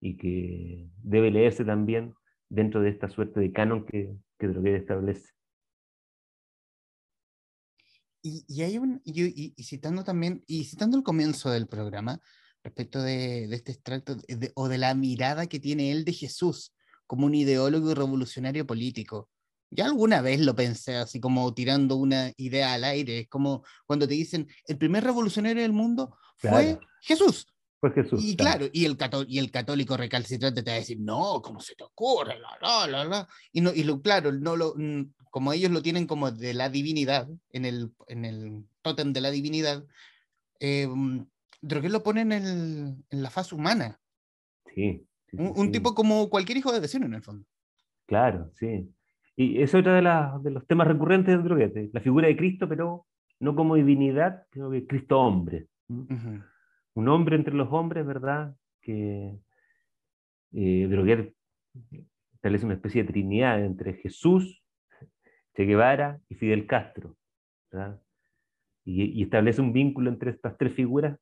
y 0.00 0.16
que 0.16 0.88
debe 1.02 1.32
leerse 1.32 1.64
también 1.64 2.14
dentro 2.48 2.80
de 2.80 2.90
esta 2.90 3.08
suerte 3.08 3.40
de 3.40 3.50
canon 3.50 3.84
que, 3.84 4.14
que 4.38 4.46
Droguet 4.46 4.76
establece. 4.76 5.32
Y, 8.22 8.62
hay 8.62 8.78
un, 8.78 9.02
y, 9.04 9.60
citando 9.60 10.04
también, 10.04 10.44
y 10.46 10.66
citando 10.66 10.96
el 10.96 11.02
comienzo 11.02 11.50
del 11.50 11.66
programa, 11.66 12.20
respecto 12.62 13.02
de, 13.02 13.52
este 13.52 13.72
extracto, 13.72 14.16
o 14.54 14.68
de 14.68 14.78
la 14.78 14.94
mirada 14.94 15.48
que 15.48 15.58
tiene 15.58 15.90
él 15.90 16.04
de 16.04 16.12
Jesús 16.12 16.76
como 17.08 17.26
un 17.26 17.34
ideólogo 17.34 17.90
y 17.90 17.94
revolucionario 17.94 18.68
político. 18.68 19.30
Ya 19.68 19.86
alguna 19.86 20.22
vez 20.22 20.38
lo 20.38 20.54
pensé 20.54 20.94
así 20.94 21.18
como 21.18 21.52
tirando 21.54 21.96
una 21.96 22.30
idea 22.36 22.72
al 22.72 22.84
aire, 22.84 23.18
es 23.18 23.28
como 23.28 23.64
cuando 23.84 24.06
te 24.06 24.14
dicen, 24.14 24.46
el 24.68 24.78
primer 24.78 25.02
revolucionario 25.02 25.62
del 25.62 25.72
mundo 25.72 26.16
fue 26.38 26.78
Jesús. 27.00 27.48
Fue 27.80 27.92
Jesús. 27.92 28.24
Y 28.24 28.36
claro, 28.36 28.66
y, 28.72 28.84
el 28.86 28.96
y 29.28 29.38
el 29.38 29.50
católico 29.50 29.96
recalcitrante 29.96 30.62
te 30.62 30.70
va 30.70 30.76
a 30.76 30.80
decir, 30.80 30.98
no, 31.00 31.40
¿cómo 31.42 31.60
se 31.60 31.74
te 31.74 31.84
ocurre? 31.84 32.38
La, 32.38 32.86
la, 32.86 33.04
la, 33.04 33.28
Y, 33.52 33.60
no, 33.60 33.72
y 33.74 33.84
lo, 33.84 34.00
claro, 34.00 34.32
no 34.32 34.56
lo, 34.56 34.74
como 35.30 35.52
ellos 35.52 35.70
lo 35.70 35.82
tienen 35.82 36.06
como 36.06 36.30
de 36.30 36.54
la 36.54 36.70
divinidad, 36.70 37.28
en 37.50 37.64
el, 37.66 37.92
en 38.08 38.24
el 38.24 38.64
tótem 38.80 39.12
de 39.12 39.20
la 39.20 39.30
divinidad, 39.30 39.84
eh, 40.60 40.88
lo 41.60 42.02
pone 42.02 42.22
en, 42.22 42.32
el, 42.32 42.94
en 43.10 43.22
la 43.22 43.30
faz 43.30 43.52
humana. 43.52 44.00
Sí. 44.74 45.06
un, 45.32 45.72
tipo 45.72 45.94
como 45.94 46.30
cualquier 46.30 46.58
hijo 46.58 46.72
de 46.72 46.80
vecino, 46.80 47.06
en 47.06 47.14
el 47.14 47.22
fondo. 47.22 47.46
Claro, 48.06 48.50
sí. 48.54 48.90
Y 49.36 49.60
es 49.60 49.74
otro 49.74 49.92
de, 49.92 50.00
de 50.00 50.50
los 50.50 50.66
temas 50.66 50.86
recurrentes 50.86 51.36
de 51.36 51.42
Droguete, 51.42 51.90
la 51.92 52.00
figura 52.00 52.28
de 52.28 52.36
Cristo, 52.36 52.68
pero 52.68 53.06
no 53.40 53.54
como 53.54 53.74
divinidad, 53.74 54.46
sino 54.52 54.70
que 54.70 54.86
Cristo 54.86 55.20
hombre. 55.20 55.66
Un 56.96 57.08
hombre 57.08 57.36
entre 57.36 57.54
los 57.54 57.68
hombres, 57.70 58.06
¿verdad? 58.06 58.56
Que 58.80 59.38
eh, 60.52 60.86
Droguet 60.88 61.34
establece 62.32 62.64
una 62.64 62.74
especie 62.74 63.02
de 63.02 63.12
trinidad 63.12 63.62
entre 63.62 63.94
Jesús, 63.94 64.62
Che 65.54 65.64
Guevara 65.64 66.18
y 66.28 66.34
Fidel 66.34 66.66
Castro. 66.66 67.16
¿verdad? 67.70 68.00
Y, 68.84 69.22
establece 69.22 69.60
un 69.60 69.72
vínculo 69.74 70.08
entre 70.08 70.30
estas 70.30 70.56
tres 70.56 70.72
figuras 70.72 71.18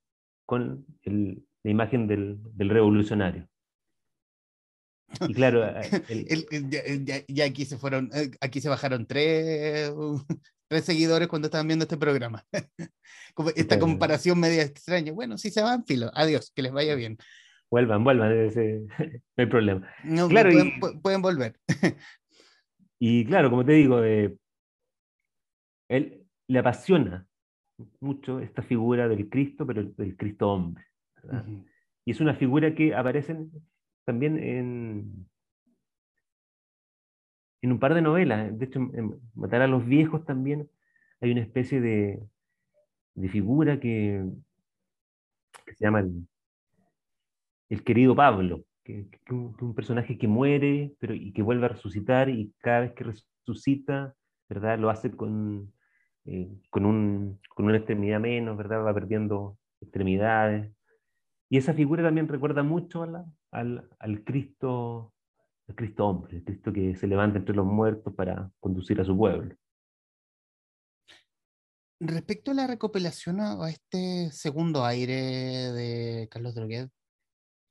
con 0.46 0.86
la 1.04 1.70
imagen 1.70 2.06
del 2.06 2.38
revolucionario. 2.56 3.48
Y 5.28 5.34
claro, 5.34 5.64
eh, 6.08 7.24
ya, 7.28 7.44
aquí 7.44 7.64
se 7.64 7.78
fueron, 7.78 8.10
eh, 8.14 8.30
aquí 8.40 8.60
se 8.60 8.68
bajaron 8.68 9.06
tres, 9.06 9.92
tres 10.74 10.86
seguidores 10.86 11.28
cuando 11.28 11.46
estaban 11.46 11.68
viendo 11.68 11.84
este 11.84 11.96
programa. 11.96 12.44
Esta 13.54 13.78
comparación 13.78 14.40
media 14.40 14.62
extraña. 14.62 15.12
Bueno, 15.12 15.38
si 15.38 15.50
se 15.50 15.62
van, 15.62 15.84
filo. 15.84 16.10
Adiós, 16.14 16.50
que 16.52 16.62
les 16.62 16.72
vaya 16.72 16.96
bien. 16.96 17.16
Vuelvan, 17.70 18.02
vuelvan, 18.02 18.30
no 18.56 19.22
hay 19.36 19.46
problema. 19.46 19.88
No, 20.02 20.28
claro, 20.28 20.50
pueden, 21.00 21.22
volver. 21.22 21.56
Y 22.98 23.24
claro, 23.26 23.50
como 23.50 23.64
te 23.64 23.72
digo, 23.72 24.02
eh, 24.02 24.34
él 25.88 26.26
le 26.48 26.58
apasiona 26.58 27.26
mucho 28.00 28.40
esta 28.40 28.62
figura 28.62 29.08
del 29.08 29.28
Cristo, 29.28 29.66
pero 29.66 29.84
del 29.84 30.16
Cristo 30.16 30.50
hombre. 30.50 30.86
Y 32.04 32.12
es 32.12 32.20
una 32.20 32.34
figura 32.34 32.74
que 32.74 32.94
aparece 32.94 33.36
también 34.06 34.38
en, 34.38 35.28
en 37.64 37.72
un 37.72 37.78
par 37.78 37.94
de 37.94 38.02
novelas. 38.02 38.58
De 38.58 38.66
hecho, 38.66 38.78
en 38.78 39.18
Matar 39.34 39.62
a 39.62 39.66
los 39.66 39.86
viejos 39.86 40.26
también 40.26 40.68
hay 41.22 41.32
una 41.32 41.40
especie 41.40 41.80
de, 41.80 42.22
de 43.14 43.28
figura 43.30 43.80
que, 43.80 44.22
se 45.74 45.84
llama 45.84 46.00
el, 47.70 47.82
querido 47.82 48.14
Pablo, 48.14 48.66
que 48.84 49.08
es 49.10 49.30
un, 49.30 49.74
personaje 49.74 50.18
que 50.18 50.28
muere 50.28 50.92
pero, 50.98 51.14
y 51.14 51.32
que 51.32 51.40
vuelve 51.40 51.64
a 51.64 51.70
resucitar 51.70 52.28
y 52.28 52.52
cada 52.58 52.80
vez 52.80 52.92
que 52.92 53.04
resucita, 53.04 54.14
¿verdad? 54.46 54.78
Lo 54.78 54.90
hace 54.90 55.10
con, 55.10 55.72
eh, 56.26 56.50
con, 56.68 56.84
un, 56.84 57.40
con 57.48 57.64
una 57.64 57.78
extremidad 57.78 58.20
menos, 58.20 58.58
¿verdad? 58.58 58.84
Va 58.84 58.92
perdiendo 58.92 59.56
extremidades. 59.80 60.70
Y 61.48 61.56
esa 61.56 61.72
figura 61.72 62.02
también 62.02 62.28
recuerda 62.28 62.62
mucho 62.62 63.04
a 63.04 63.24
al, 63.52 63.88
al 63.98 64.22
Cristo, 64.22 65.13
al 65.68 65.74
Cristo 65.74 66.06
hombre, 66.06 66.36
el 66.36 66.44
Cristo 66.44 66.72
que 66.72 66.94
se 66.96 67.06
levanta 67.06 67.38
entre 67.38 67.54
los 67.54 67.66
muertos 67.66 68.14
para 68.14 68.50
conducir 68.60 69.00
a 69.00 69.04
su 69.04 69.16
pueblo. 69.16 69.54
Respecto 72.00 72.50
a 72.50 72.54
la 72.54 72.66
recopilación 72.66 73.40
a 73.40 73.68
este 73.68 74.30
segundo 74.30 74.84
aire 74.84 75.14
de 75.72 76.28
Carlos 76.30 76.54
Droguet, 76.54 76.90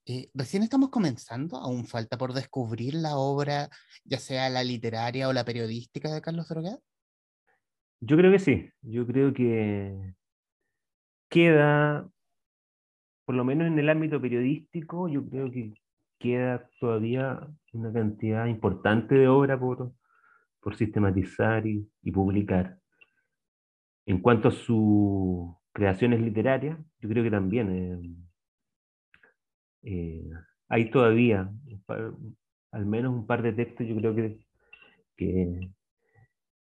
eh, 0.05 0.29
recién 0.33 0.63
estamos 0.63 0.89
comenzando, 0.89 1.57
aún 1.57 1.85
falta 1.85 2.17
por 2.17 2.33
descubrir 2.33 2.95
la 2.95 3.15
obra, 3.15 3.69
ya 4.03 4.17
sea 4.17 4.49
la 4.49 4.63
literaria 4.63 5.29
o 5.29 5.33
la 5.33 5.45
periodística 5.45 6.13
de 6.13 6.21
Carlos 6.21 6.47
Droguet. 6.49 6.79
Yo 8.01 8.17
creo 8.17 8.31
que 8.31 8.39
sí, 8.39 8.69
yo 8.81 9.05
creo 9.07 9.33
que 9.33 10.15
queda 11.29 12.09
por 13.25 13.35
lo 13.35 13.45
menos 13.45 13.67
en 13.67 13.79
el 13.79 13.89
ámbito 13.89 14.21
periodístico, 14.21 15.07
yo 15.07 15.27
creo 15.27 15.49
que 15.51 15.73
queda 16.23 16.69
todavía 16.79 17.45
una 17.73 17.91
cantidad 17.91 18.45
importante 18.45 19.13
de 19.15 19.27
obra 19.27 19.59
por, 19.59 19.91
por 20.61 20.75
sistematizar 20.77 21.67
y, 21.67 21.85
publicar. 22.13 22.79
En 24.05 24.21
cuanto 24.21 24.47
a 24.47 24.51
sus 24.51 25.53
creaciones 25.73 26.21
literarias, 26.21 26.79
yo 26.99 27.09
creo 27.09 27.23
que 27.23 27.31
también 27.31 27.69
eh, 27.71 28.15
eh, 29.83 30.29
hay 30.69 30.89
todavía 30.91 31.51
al 32.71 32.85
menos 32.85 33.13
un 33.13 33.27
par 33.27 33.41
de 33.41 33.51
textos, 33.51 33.85
yo 33.85 33.95
creo 33.97 34.15
que, 34.15 34.39
que, 35.17 35.69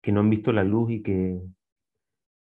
que, 0.01 0.11
no 0.11 0.19
han 0.19 0.29
visto 0.29 0.51
la 0.51 0.63
luz 0.63 0.91
y 0.91 1.01
que, 1.01 1.41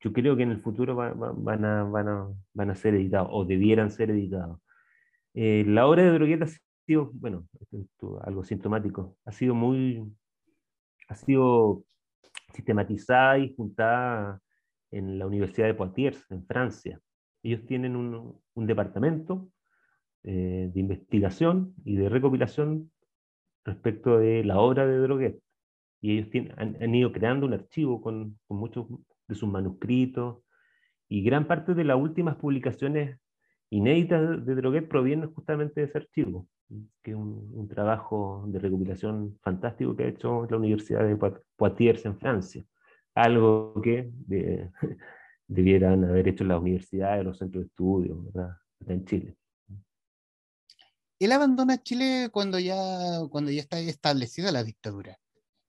yo 0.01 0.13
creo 0.13 0.37
que 0.37 0.43
en 0.43 0.51
el 0.51 0.61
futuro 0.61 0.95
van, 0.95 1.13
a, 1.23 1.33
van, 1.33 1.65
a, 1.65 2.29
van, 2.55 2.71
a, 2.71 2.75
ser 2.75 2.95
editados 2.95 3.29
o 3.33 3.45
debieran 3.45 3.91
ser 3.91 4.11
editados. 4.11 4.61
Eh, 5.35 5.65
la 5.67 5.87
obra 5.87 6.03
de 6.03 6.11
Droguet 6.13 6.43
ha 6.43 6.47
sido, 6.89 7.11
bueno, 7.13 7.47
algo 8.23 8.43
sintomático, 8.45 9.19
ha 9.27 9.33
sido 9.33 9.55
muy, 9.55 10.03
ha 11.09 11.15
sido 11.15 11.85
sistematizada 12.55 13.39
y 13.39 13.55
juntada 13.55 14.41
en 14.91 15.19
la 15.19 15.27
Universidad 15.27 15.67
de 15.67 15.75
Poitiers, 15.75 16.25
en 16.31 16.47
Francia. 16.47 16.99
Ellos 17.43 17.67
tienen 17.67 17.95
un, 17.95 18.41
un 18.55 18.67
departamento 18.67 19.51
eh, 20.23 20.71
de 20.73 20.81
investigación 20.81 21.75
y 21.85 21.97
de 21.97 22.09
recopilación 22.09 22.91
respecto 23.67 24.19
de 24.19 24.43
la 24.45 24.59
obra 24.59 24.87
de 24.87 24.97
Droguet. 24.99 25.39
Y 26.01 26.13
ellos 26.13 26.31
tienen, 26.31 26.55
han, 26.59 26.95
ido 26.95 27.13
creando 27.13 27.45
un 27.45 27.53
archivo 27.53 28.01
con, 28.01 28.39
con, 28.47 28.57
muchos 28.57 28.87
de 29.27 29.35
sus 29.35 29.49
manuscritos 29.49 30.39
y 31.07 31.23
gran 31.23 31.47
parte 31.47 31.75
de 31.75 31.85
las 31.85 31.99
últimas 31.99 32.37
publicaciones 32.37 33.21
inéditas 33.69 34.47
de 34.47 34.55
Droguet 34.55 34.89
provienen 34.89 35.35
justamente 35.35 35.83
de 35.83 35.87
ese 35.87 35.99
archivo, 35.99 36.49
que 37.03 37.13
es 37.13 37.17
un, 37.17 37.51
un, 37.55 37.69
trabajo 37.69 38.45
de 38.47 38.59
recopilación 38.59 39.39
fantástico 39.43 39.97
que 39.97 40.05
ha 40.05 40.09
hecho 40.09 40.47
la 40.51 40.57
Universidad 40.57 41.07
de 41.07 41.17
Poitiers 41.57 42.05
en 42.05 42.19
Francia. 42.19 42.65
Algo 43.15 43.81
que 43.83 44.11
de, 44.13 44.71
debieran 45.49 46.05
haber 46.05 46.29
hecho 46.29 46.45
las 46.45 46.61
universidades, 46.61 47.25
los 47.25 47.39
centros 47.39 47.65
de 47.65 47.69
estudio, 47.69 48.23
¿verdad? 48.25 48.57
en 48.87 49.05
Chile. 49.05 49.37
Él 51.19 51.33
abandona 51.33 51.83
Chile 51.83 52.29
cuando 52.31 52.59
ya, 52.59 52.77
cuando 53.31 53.51
ya 53.51 53.61
está 53.61 53.81
establecida 53.81 54.53
la 54.53 54.63
dictadura. 54.63 55.19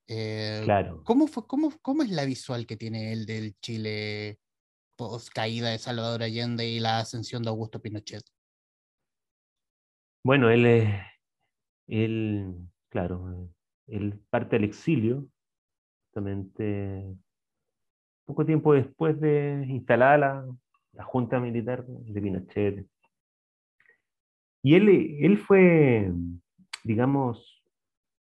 Eh, 0.08 0.62
claro. 0.64 1.04
¿cómo, 1.04 1.28
fue, 1.28 1.46
cómo, 1.48 1.72
¿Cómo 1.82 2.04
es 2.04 2.10
la 2.10 2.26
visual 2.26 2.66
que 2.66 2.78
tiene 2.78 3.14
él 3.14 3.26
del 3.26 3.56
Chile 3.60 4.40
post 4.96 5.30
caída 5.32 5.70
de 5.70 5.78
Salvador 5.78 6.24
Allende 6.24 6.68
y 6.68 6.80
la 6.80 7.00
ascensión 7.00 7.44
de 7.44 7.50
Augusto 7.50 7.82
Pinochet? 7.82 8.24
Bueno, 10.24 10.50
él, 10.50 10.66
él 11.88 12.56
claro, 12.90 13.50
él 13.88 14.20
parte 14.30 14.58
del 14.58 14.66
exilio, 14.66 15.28
justamente 16.06 17.06
poco 18.26 18.46
tiempo 18.46 18.74
después 18.74 19.20
de 19.20 19.66
instalada 19.68 20.18
la, 20.18 20.46
la 20.94 21.04
Junta 21.04 21.40
Militar 21.40 21.86
de 21.86 22.22
Pinochet. 22.22 22.86
Y 24.62 24.76
él, 24.76 25.18
él 25.22 25.38
fue, 25.38 26.12
digamos, 26.84 27.64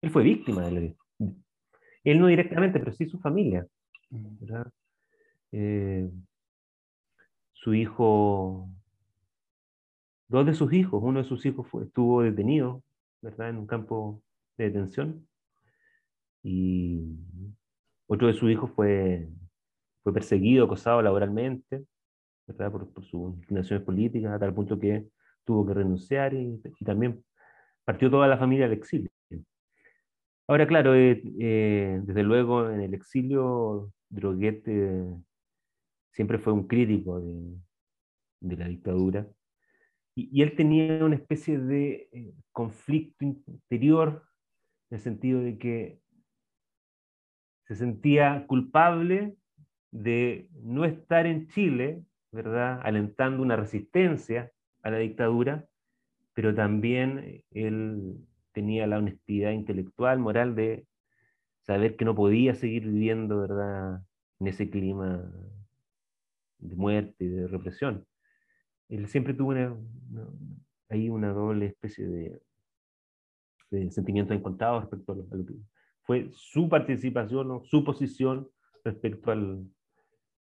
él 0.01 0.09
fue 0.09 0.23
víctima 0.23 0.63
de 0.63 0.71
la, 0.71 1.29
Él 2.03 2.19
no 2.19 2.27
directamente, 2.27 2.79
pero 2.79 2.93
sí 2.93 3.05
su 3.05 3.19
familia. 3.19 3.67
Eh, 5.51 6.09
su 7.53 7.73
hijo, 7.73 8.69
dos 10.29 10.45
de 10.45 10.53
sus 10.53 10.71
hijos, 10.73 11.01
uno 11.03 11.19
de 11.19 11.25
sus 11.25 11.45
hijos 11.45 11.67
estuvo 11.83 12.21
detenido, 12.23 12.83
¿verdad? 13.21 13.49
En 13.49 13.57
un 13.57 13.67
campo 13.67 14.23
de 14.57 14.65
detención. 14.65 15.27
Y 16.43 17.01
otro 18.07 18.27
de 18.27 18.33
sus 18.33 18.49
hijos 18.49 18.71
fue 18.71 19.27
fue 20.03 20.13
perseguido, 20.13 20.65
acosado 20.65 21.01
laboralmente, 21.01 21.85
¿verdad? 22.47 22.71
Por, 22.71 22.91
sus 23.03 23.35
inclinaciones 23.37 23.85
políticas, 23.85 24.33
a 24.33 24.39
tal 24.39 24.53
punto 24.53 24.79
que 24.79 25.07
tuvo 25.45 25.65
que 25.65 25.73
renunciar 25.73 26.33
y, 26.33 26.61
también 26.85 27.23
partió 27.85 28.09
toda 28.09 28.27
la 28.27 28.37
familia 28.37 28.65
al 28.65 28.73
exilio. 28.73 29.09
Ahora, 30.47 30.67
claro, 30.67 30.95
eh, 30.95 31.21
eh, 31.39 32.01
desde 32.03 32.23
luego 32.23 32.69
en 32.69 32.81
el 32.81 32.93
exilio, 32.93 33.91
Droguet 34.09 34.63
siempre 36.11 36.39
fue 36.39 36.53
un 36.53 36.67
crítico 36.67 37.19
de 37.19 38.57
la 38.57 38.67
dictadura. 38.67 39.27
Y, 40.31 40.41
él 40.41 40.55
tenía 40.55 41.05
una 41.05 41.15
especie 41.15 41.57
de 41.59 42.33
conflicto 42.51 43.23
interior, 43.23 44.25
en 44.89 44.97
el 44.97 45.01
sentido 45.01 45.39
de 45.41 45.57
que 45.57 46.01
se 47.65 47.75
sentía 47.75 48.45
culpable 48.47 49.37
de 49.91 50.49
no 50.61 50.83
estar 50.83 51.25
en 51.25 51.47
Chile, 51.47 52.03
¿verdad? 52.31 52.81
Alentando 52.83 53.41
una 53.43 53.55
resistencia 53.55 54.51
a 54.81 54.89
la 54.89 54.97
dictadura, 54.97 55.67
pero 56.33 56.53
también 56.53 57.43
él 57.51 58.17
tenía 58.51 58.87
la 58.87 58.97
honestidad 58.97 59.51
intelectual, 59.51 60.19
moral 60.19 60.55
de 60.55 60.85
saber 61.61 61.95
que 61.95 62.05
no 62.05 62.15
podía 62.15 62.55
seguir 62.55 62.85
viviendo, 62.85 63.39
¿verdad? 63.39 64.01
En 64.39 64.47
ese 64.47 64.69
clima 64.69 65.31
de 66.57 66.75
muerte 66.75 67.23
y 67.23 67.27
de 67.27 67.47
represión. 67.47 68.05
Él 68.89 69.07
siempre 69.07 69.33
tuvo 69.33 69.49
una, 69.49 69.75
ahí 70.89 71.09
una 71.09 71.31
doble 71.31 71.67
especie 71.67 72.07
de, 72.07 72.41
de 73.71 73.91
sentimientos 73.91 74.35
encontrados 74.35 74.81
respecto 74.81 75.11
a 75.13 75.15
lo, 75.15 75.45
que 75.45 75.53
fue 76.01 76.29
su 76.33 76.67
participación 76.67 77.51
o 77.51 77.63
su 77.63 77.83
posición 77.83 78.49
respecto 78.83 79.31
al, 79.31 79.67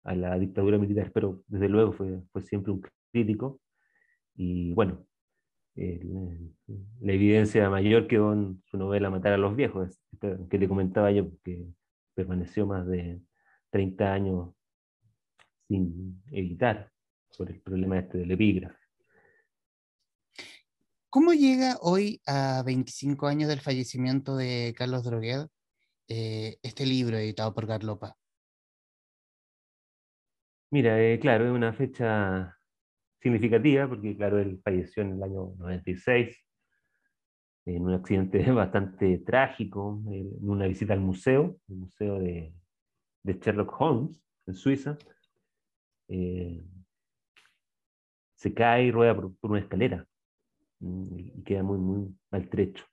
a 0.05 0.15
la 0.15 0.39
dictadura 0.39 0.79
militar, 0.79 1.11
pero 1.13 1.43
desde 1.47 1.69
luego 1.69 1.93
fue, 1.93 2.23
fue 2.33 2.43
siempre 2.43 2.73
un 2.73 2.83
crítico. 3.13 3.61
Y 4.35 4.73
bueno, 4.73 5.05
la 5.75 7.13
evidencia 7.13 7.69
mayor 7.69 8.07
quedó 8.07 8.33
en 8.33 8.63
su 8.67 8.79
novela 8.79 9.11
Matar 9.11 9.35
a 9.35 9.39
los 9.39 9.55
viejos, 9.55 10.01
que 10.51 10.59
te 10.59 10.69
comentaba 10.69 11.11
yo, 11.11 11.31
que 11.45 11.67
permaneció 12.15 12.67
más 12.67 12.87
de 12.87 13.21
30 13.71 14.13
años 14.13 14.55
sin 15.69 16.23
editar 16.33 16.91
por 17.37 17.51
el 17.51 17.61
problema 17.61 17.99
este 17.99 18.19
del 18.19 18.31
epígrafe. 18.31 18.77
¿Cómo 21.09 21.33
llega 21.33 21.77
hoy, 21.81 22.21
a 22.27 22.63
25 22.65 23.27
años 23.27 23.49
del 23.49 23.61
fallecimiento 23.61 24.37
de 24.37 24.75
Carlos 24.77 25.03
Droguet, 25.03 25.49
eh, 26.07 26.59
este 26.63 26.87
libro 26.87 27.17
editado 27.17 27.53
por 27.53 27.67
Garlopa? 27.67 28.17
Mira, 30.71 31.03
eh, 31.03 31.19
claro, 31.19 31.47
es 31.47 31.53
una 31.53 31.73
fecha 31.73 32.57
significativa 33.21 33.89
porque, 33.89 34.17
claro, 34.17 34.39
él 34.39 34.61
falleció 34.63 35.03
en 35.03 35.15
el 35.15 35.23
año 35.25 35.55
96 35.59 36.37
en 37.67 37.83
un 37.83 37.95
accidente 37.95 38.43
bastante 38.53 39.19
trágico, 39.19 40.03
en 40.07 40.31
una 40.49 40.67
visita 40.67 40.93
al 40.93 41.01
museo, 41.01 41.59
el 41.69 41.77
museo 41.77 42.19
de, 42.19 42.55
Sherlock 43.25 43.81
Holmes 43.81 44.23
en 44.47 44.55
Suiza. 44.55 44.97
Eh, 46.09 46.65
se 48.41 48.55
cae 48.55 48.85
y 48.85 48.91
rueda 48.91 49.15
por, 49.15 49.33
una 49.43 49.61
escalera 49.61 50.07
mm, 50.81 51.19
y 51.19 51.43
queda 51.45 51.63
muy, 51.63 51.79
muy 51.79 52.15
maltrecho. 52.31 52.85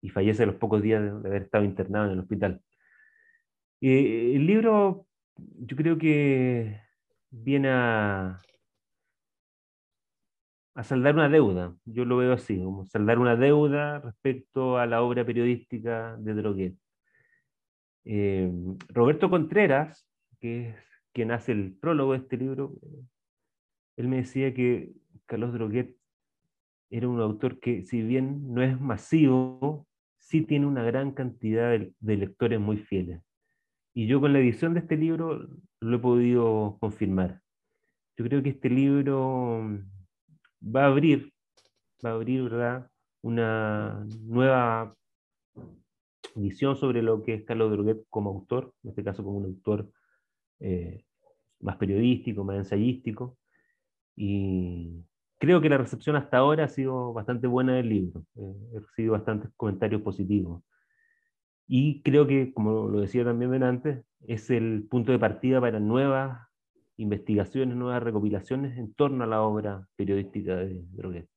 Y 0.00 0.08
fallece 0.08 0.44
a 0.44 0.46
los 0.46 0.56
pocos 0.56 0.82
días 0.82 1.02
de, 1.02 1.10
haber 1.10 1.42
estado 1.42 1.64
internado 1.64 2.06
en 2.06 2.12
el 2.12 2.20
hospital. 2.20 2.62
Eh, 3.82 4.32
el 4.34 4.46
libro 4.46 5.06
yo 5.36 5.76
creo 5.76 5.98
que 5.98 6.80
viene 7.30 7.68
a, 7.70 8.38
a 10.74 10.84
saldar 10.84 11.14
una 11.16 11.28
deuda. 11.28 11.76
Yo 11.84 12.06
lo 12.06 12.16
veo 12.16 12.32
así, 12.32 12.56
como 12.62 12.86
saldar 12.86 13.18
una 13.18 13.36
deuda 13.36 14.00
respecto 14.00 14.78
a 14.78 14.86
la 14.86 15.02
obra 15.02 15.26
periodística 15.26 16.16
de 16.16 16.34
Droguet. 16.34 16.76
Eh, 18.04 18.50
Roberto 18.88 19.28
Contreras, 19.28 20.08
que 20.40 20.70
es 20.70 20.76
quien 21.12 21.30
hace 21.32 21.52
el 21.52 21.76
prólogo 21.78 22.12
de 22.12 22.18
este 22.18 22.38
libro, 22.38 22.72
él 23.96 24.08
me 24.08 24.16
decía 24.16 24.52
que 24.54 24.92
Carlos 25.26 25.52
Droguet 25.52 25.96
era 26.90 27.08
un 27.08 27.20
autor 27.20 27.58
que, 27.58 27.82
si 27.84 28.02
bien 28.02 28.52
no 28.54 28.62
es 28.62 28.80
masivo, 28.80 29.86
sí 30.18 30.42
tiene 30.42 30.66
una 30.66 30.82
gran 30.82 31.12
cantidad 31.12 31.78
de 31.78 32.16
lectores 32.16 32.60
muy 32.60 32.78
fieles. 32.78 33.22
Y 33.94 34.06
yo 34.06 34.20
con 34.20 34.32
la 34.32 34.40
edición 34.40 34.74
de 34.74 34.80
este 34.80 34.96
libro 34.96 35.48
lo 35.80 35.96
he 35.96 35.98
podido 35.98 36.76
confirmar. 36.80 37.40
Yo 38.16 38.24
creo 38.24 38.42
que 38.42 38.50
este 38.50 38.68
libro 38.68 39.62
va 40.62 40.84
a 40.84 40.86
abrir, 40.88 41.32
va 42.04 42.10
a 42.10 42.14
abrir, 42.14 42.42
¿verdad? 42.42 42.90
Una 43.22 44.06
nueva 44.22 44.94
visión 46.34 46.76
sobre 46.76 47.02
lo 47.02 47.22
que 47.22 47.34
es 47.34 47.44
Carlos 47.44 47.70
Droguet 47.72 48.04
como 48.10 48.30
autor, 48.30 48.72
en 48.82 48.90
este 48.90 49.02
caso 49.02 49.24
como 49.24 49.38
un 49.38 49.46
autor 49.46 49.90
eh, 50.60 51.04
más 51.60 51.76
periodístico, 51.76 52.44
más 52.44 52.56
ensayístico. 52.56 53.38
Y 54.16 55.04
creo 55.38 55.60
que 55.60 55.68
la 55.68 55.78
recepción 55.78 56.16
hasta 56.16 56.38
ahora 56.38 56.64
ha 56.64 56.68
sido 56.68 57.12
bastante 57.12 57.46
buena 57.46 57.74
del 57.74 57.88
libro. 57.88 58.24
Eh, 58.36 58.54
he 58.74 58.80
recibido 58.80 59.12
bastantes 59.12 59.50
comentarios 59.56 60.02
positivos. 60.02 60.62
Y 61.68 62.02
creo 62.02 62.26
que, 62.26 62.52
como 62.54 62.88
lo 62.88 63.00
decía 63.00 63.24
también 63.24 63.62
antes, 63.62 64.04
es 64.26 64.50
el 64.50 64.86
punto 64.88 65.12
de 65.12 65.18
partida 65.18 65.60
para 65.60 65.80
nuevas 65.80 66.48
investigaciones, 66.96 67.76
nuevas 67.76 68.02
recopilaciones 68.02 68.78
en 68.78 68.94
torno 68.94 69.24
a 69.24 69.26
la 69.26 69.42
obra 69.42 69.86
periodística 69.96 70.56
de 70.56 70.82
Droguet. 70.92 71.28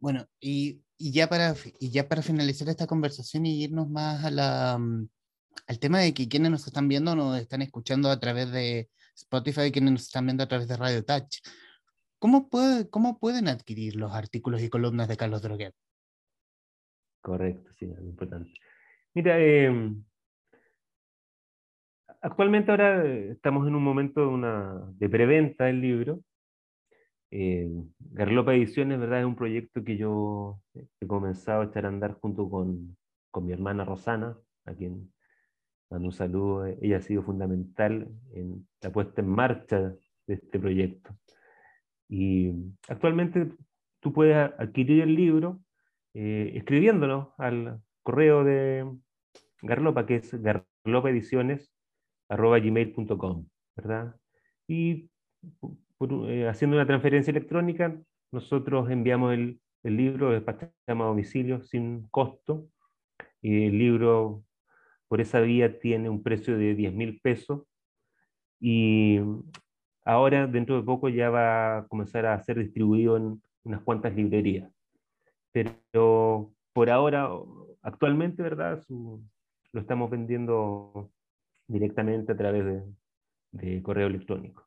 Bueno, 0.00 0.26
y, 0.38 0.82
y, 0.96 1.10
ya 1.10 1.28
para, 1.28 1.56
y 1.80 1.90
ya 1.90 2.08
para 2.08 2.22
finalizar 2.22 2.68
esta 2.68 2.86
conversación 2.86 3.46
y 3.46 3.64
irnos 3.64 3.88
más 3.90 4.24
a 4.24 4.30
la, 4.30 4.78
mm, 4.78 5.08
al 5.66 5.78
tema 5.80 5.98
de 5.98 6.14
que 6.14 6.28
quienes 6.28 6.52
nos 6.52 6.66
están 6.66 6.86
viendo 6.86 7.16
nos 7.16 7.38
están 7.40 7.62
escuchando 7.62 8.10
a 8.10 8.20
través 8.20 8.52
de 8.52 8.88
Spotify, 9.22 9.72
quienes 9.72 9.92
nos 9.92 10.02
están 10.02 10.26
viendo 10.26 10.44
a 10.44 10.48
través 10.48 10.68
de 10.68 10.76
Radio 10.76 11.04
Touch. 11.04 11.40
¿Cómo, 12.18 12.48
puede, 12.48 12.88
cómo 12.88 13.18
pueden 13.18 13.48
adquirir 13.48 13.96
los 13.96 14.12
artículos 14.12 14.62
y 14.62 14.68
columnas 14.68 15.08
de 15.08 15.16
Carlos 15.16 15.42
Droguet? 15.42 15.74
Correcto, 17.20 17.70
sí, 17.78 17.86
es 17.86 18.00
importante. 18.00 18.52
Mira, 19.14 19.38
em, 19.38 20.04
actualmente 22.20 22.70
ahora 22.70 23.04
estamos 23.04 23.66
en 23.66 23.74
un 23.74 23.82
momento 23.82 24.20
de, 24.20 24.26
una, 24.26 24.80
de 24.94 25.08
preventa 25.08 25.64
del 25.64 25.80
libro. 25.80 26.20
Eh, 27.30 27.68
Garlopa 27.98 28.54
Ediciones, 28.54 28.98
¿verdad? 28.98 29.20
Es 29.20 29.26
un 29.26 29.36
proyecto 29.36 29.84
que 29.84 29.96
yo 29.96 30.60
he 30.74 31.06
comenzado 31.06 31.62
a 31.62 31.64
echar 31.66 31.84
a 31.84 31.88
andar 31.88 32.14
junto 32.20 32.48
con, 32.48 32.96
con 33.30 33.44
mi 33.44 33.52
hermana 33.52 33.84
Rosana, 33.84 34.36
a 34.64 34.74
quien 34.74 35.12
mando 35.90 36.08
un 36.08 36.12
saludo. 36.12 36.66
Ella 36.66 36.98
ha 36.98 37.02
sido 37.02 37.22
fundamental 37.22 38.08
en 38.32 38.66
la 38.80 38.90
puesta 38.90 39.20
en 39.20 39.28
marcha 39.28 39.94
de 40.26 40.34
este 40.34 40.58
proyecto. 40.58 41.16
Y 42.08 42.52
actualmente 42.88 43.52
tú 44.00 44.12
puedes 44.12 44.36
adquirir 44.36 45.02
el 45.02 45.14
libro 45.14 45.60
eh, 46.14 46.52
escribiéndolo 46.54 47.34
al 47.38 47.80
correo 48.02 48.42
de 48.44 48.90
Garlopa, 49.62 50.06
que 50.06 50.16
es 50.16 50.34
garlopaediciones.gmail.com, 50.84 53.46
¿verdad? 53.76 54.16
Y 54.66 55.08
eh, 56.28 56.48
haciendo 56.48 56.76
una 56.76 56.86
transferencia 56.86 57.30
electrónica, 57.30 57.96
nosotros 58.32 58.90
enviamos 58.90 59.34
el, 59.34 59.60
el 59.82 59.96
libro, 59.96 60.30
despachamos 60.30 60.72
a 60.88 61.08
domicilio 61.08 61.62
sin 61.62 62.08
costo. 62.08 62.68
Y 63.40 63.66
el 63.66 63.78
libro 63.78 64.42
por 65.08 65.20
esa 65.20 65.40
vía 65.40 65.78
tiene 65.78 66.08
un 66.08 66.22
precio 66.22 66.56
de 66.56 66.74
10 66.74 66.92
mil 66.94 67.20
pesos. 67.20 67.62
Y 68.60 69.18
ahora, 70.04 70.46
dentro 70.46 70.76
de 70.76 70.82
poco, 70.82 71.08
ya 71.08 71.30
va 71.30 71.78
a 71.78 71.86
comenzar 71.88 72.26
a 72.26 72.42
ser 72.42 72.58
distribuido 72.58 73.16
en 73.16 73.42
unas 73.64 73.82
cuantas 73.82 74.14
librerías. 74.14 74.70
Pero 75.52 76.52
por 76.72 76.90
ahora, 76.90 77.30
actualmente, 77.82 78.42
¿verdad? 78.42 78.82
lo 78.88 79.80
estamos 79.80 80.10
vendiendo 80.10 81.10
directamente 81.66 82.32
a 82.32 82.36
través 82.36 82.84
de, 83.52 83.82
correo 83.82 84.06
electrónico. 84.06 84.66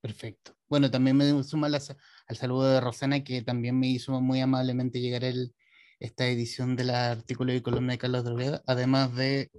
Perfecto. 0.00 0.54
Bueno, 0.68 0.90
también 0.90 1.16
me 1.16 1.42
sumo 1.42 1.66
al 1.66 2.36
saludo 2.36 2.70
de 2.70 2.80
Rosana, 2.80 3.24
que 3.24 3.42
también 3.42 3.78
me 3.78 3.88
hizo 3.88 4.20
muy 4.20 4.40
amablemente 4.40 5.00
llegar 5.00 5.24
el, 5.24 5.54
esta 6.02 6.26
edición 6.26 6.76
del 6.76 6.90
artículo 6.90 7.54
y 7.54 7.60
columna 7.60 7.92
de 7.92 7.98
Carlos 7.98 8.24
Drogueda, 8.24 8.62
además 8.66 9.14
de 9.14 9.50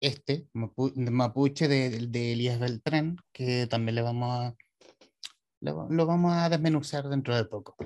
este, 0.00 0.48
Mapuche, 0.52 1.68
de, 1.68 1.90
de 2.08 2.32
Elías 2.32 2.58
Beltrán, 2.58 3.16
que 3.32 3.66
también 3.68 3.94
le 3.94 4.02
vamos 4.02 4.30
a, 4.30 4.54
lo, 5.60 6.06
vamos 6.06 6.32
a 6.34 6.48
desmenuzar 6.48 7.08
dentro 7.08 7.36
de 7.36 7.44
poco. 7.44 7.76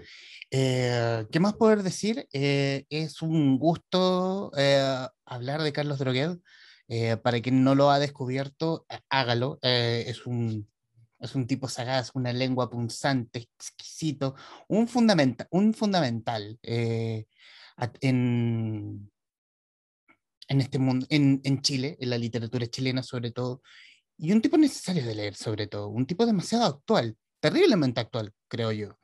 Eh, 0.51 1.27
¿Qué 1.31 1.41
más 1.41 1.55
poder 1.55 1.83
decir? 1.83 2.27
Eh, 2.33 2.87
es 2.89 3.23
un 3.23 3.59
gusto 3.59 4.51
eh, 4.57 5.07
hablar 5.27 5.63
de 5.63 5.73
Carlos 5.73 5.99
Drogued. 5.99 6.39
para 7.23 7.41
quien 7.41 7.63
no 7.65 7.75
lo 7.75 7.91
ha 7.91 7.99
descubierto, 7.99 8.87
hágalo. 9.11 9.59
es 9.63 10.27
un 10.27 10.69
es 11.21 11.35
un 11.35 11.49
tipo 11.49 11.69
sagaz, 11.69 12.13
una 12.15 12.33
lengua 12.33 12.71
punzante, 12.71 13.41
exquisito, 13.41 14.37
un, 14.69 14.87
fundamenta, 14.87 15.49
un 15.51 15.75
fundamental 15.75 16.59
en, 18.01 19.11
en 20.49 20.61
este 20.61 20.79
mundo, 20.79 21.07
en, 21.11 21.41
en, 21.45 21.63
Chile, 21.63 21.97
en 22.01 22.11
la 22.11 22.19
literatura 22.19 22.67
chilena 22.67 23.03
sobre 23.03 23.31
todo, 23.31 23.63
y 24.17 24.33
un 24.33 24.43
tipo 24.43 24.57
necesario 24.57 25.05
de 25.05 25.15
leer 25.15 25.35
sobre 25.35 25.67
todo, 25.67 25.89
un 25.89 26.07
tipo 26.07 26.27
demasiado 26.27 26.65
actual 26.65 27.17
terriblemente 27.41 28.01
actual, 28.01 28.33
creo 28.49 28.73
yo. 28.73 28.99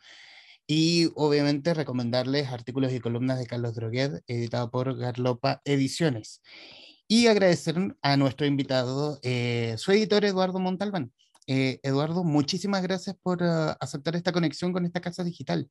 Y 0.67 1.11
obviamente 1.15 1.75
recomendarles 1.75 2.49
artículos 2.49 2.93
y 2.93 3.01
columnas 3.01 3.39
de 3.39 3.47
Carlos 3.47 3.75
Droguet, 3.75 4.23
editado 4.27 4.71
por 4.71 4.97
Garlopa 4.97 5.61
Ediciones. 5.65 6.41
Y 7.07 7.27
agradecer 7.27 7.77
a 8.01 8.17
nuestro 8.17 8.47
invitado, 8.47 9.19
eh, 9.23 9.75
su 9.77 9.93
editor 9.93 10.25
Eduardo 10.25 10.59
Montalbán. 10.59 11.13
Eh, 11.47 11.81
Eduardo, 11.83 12.25
muchísimas 12.25 12.83
gracias 12.83 13.17
por 13.23 13.43
uh, 13.43 13.77
aceptar 13.79 14.17
esta 14.17 14.33
conexión 14.33 14.73
con 14.73 14.87
esta 14.87 15.03
casa 15.03 15.23
digital. 15.23 15.69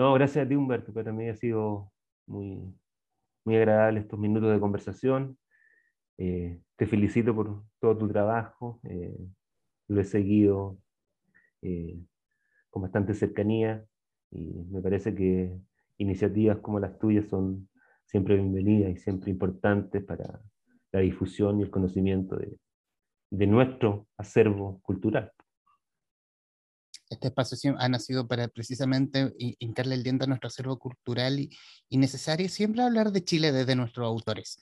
No, 0.00 0.14
gracias 0.14 0.46
a 0.46 0.48
ti, 0.48 0.54
Humberto, 0.54 0.94
para 0.94 1.12
mí 1.12 1.28
ha 1.28 1.34
sido 1.34 1.92
muy, 2.26 2.74
muy 3.44 3.56
agradable 3.56 4.00
estos 4.00 4.18
minutos 4.18 4.50
de 4.50 4.58
conversación. 4.58 5.36
Eh, 6.16 6.58
te 6.76 6.86
felicito 6.86 7.34
por 7.34 7.64
todo 7.80 7.98
tu 7.98 8.08
trabajo. 8.08 8.80
Eh, 8.84 9.28
lo 9.88 10.00
he 10.00 10.04
seguido 10.04 10.78
eh, 11.60 12.00
con 12.70 12.80
bastante 12.80 13.12
cercanía 13.12 13.84
y 14.30 14.64
me 14.70 14.80
parece 14.80 15.14
que 15.14 15.54
iniciativas 15.98 16.60
como 16.60 16.80
las 16.80 16.98
tuyas 16.98 17.28
son 17.28 17.68
siempre 18.06 18.36
bienvenidas 18.36 18.92
y 18.92 18.96
siempre 18.96 19.30
importantes 19.30 20.02
para 20.02 20.40
la 20.92 21.00
difusión 21.00 21.60
y 21.60 21.64
el 21.64 21.70
conocimiento 21.70 22.38
de 22.38 23.46
nuestro 23.46 24.06
acervo 24.16 24.80
cultural. 24.80 25.30
Este 27.10 27.28
espacio 27.28 27.74
ha 27.78 27.88
nacido 27.88 28.26
para 28.26 28.48
precisamente 28.48 29.34
hincarle 29.36 29.96
el 29.96 30.02
diente 30.02 30.24
a 30.24 30.28
nuestro 30.28 30.46
acervo 30.46 30.78
cultural 30.78 31.38
y, 31.38 31.50
y 31.88 31.98
necesario 31.98 32.48
siempre 32.48 32.82
hablar 32.82 33.12
de 33.12 33.24
Chile 33.24 33.52
desde 33.52 33.76
nuestros 33.76 34.06
autores. 34.06 34.58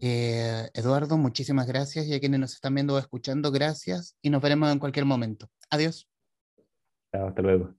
Eh, 0.00 0.68
Eduardo, 0.74 1.16
muchísimas 1.16 1.66
gracias 1.66 2.06
y 2.06 2.14
a 2.14 2.20
quienes 2.20 2.40
nos 2.40 2.54
están 2.54 2.74
viendo 2.74 2.94
o 2.94 2.98
escuchando, 2.98 3.50
gracias 3.50 4.16
y 4.22 4.30
nos 4.30 4.42
veremos 4.42 4.70
en 4.70 4.78
cualquier 4.78 5.06
momento. 5.06 5.48
Adiós. 5.70 6.08
hasta 7.12 7.42
luego. 7.42 7.74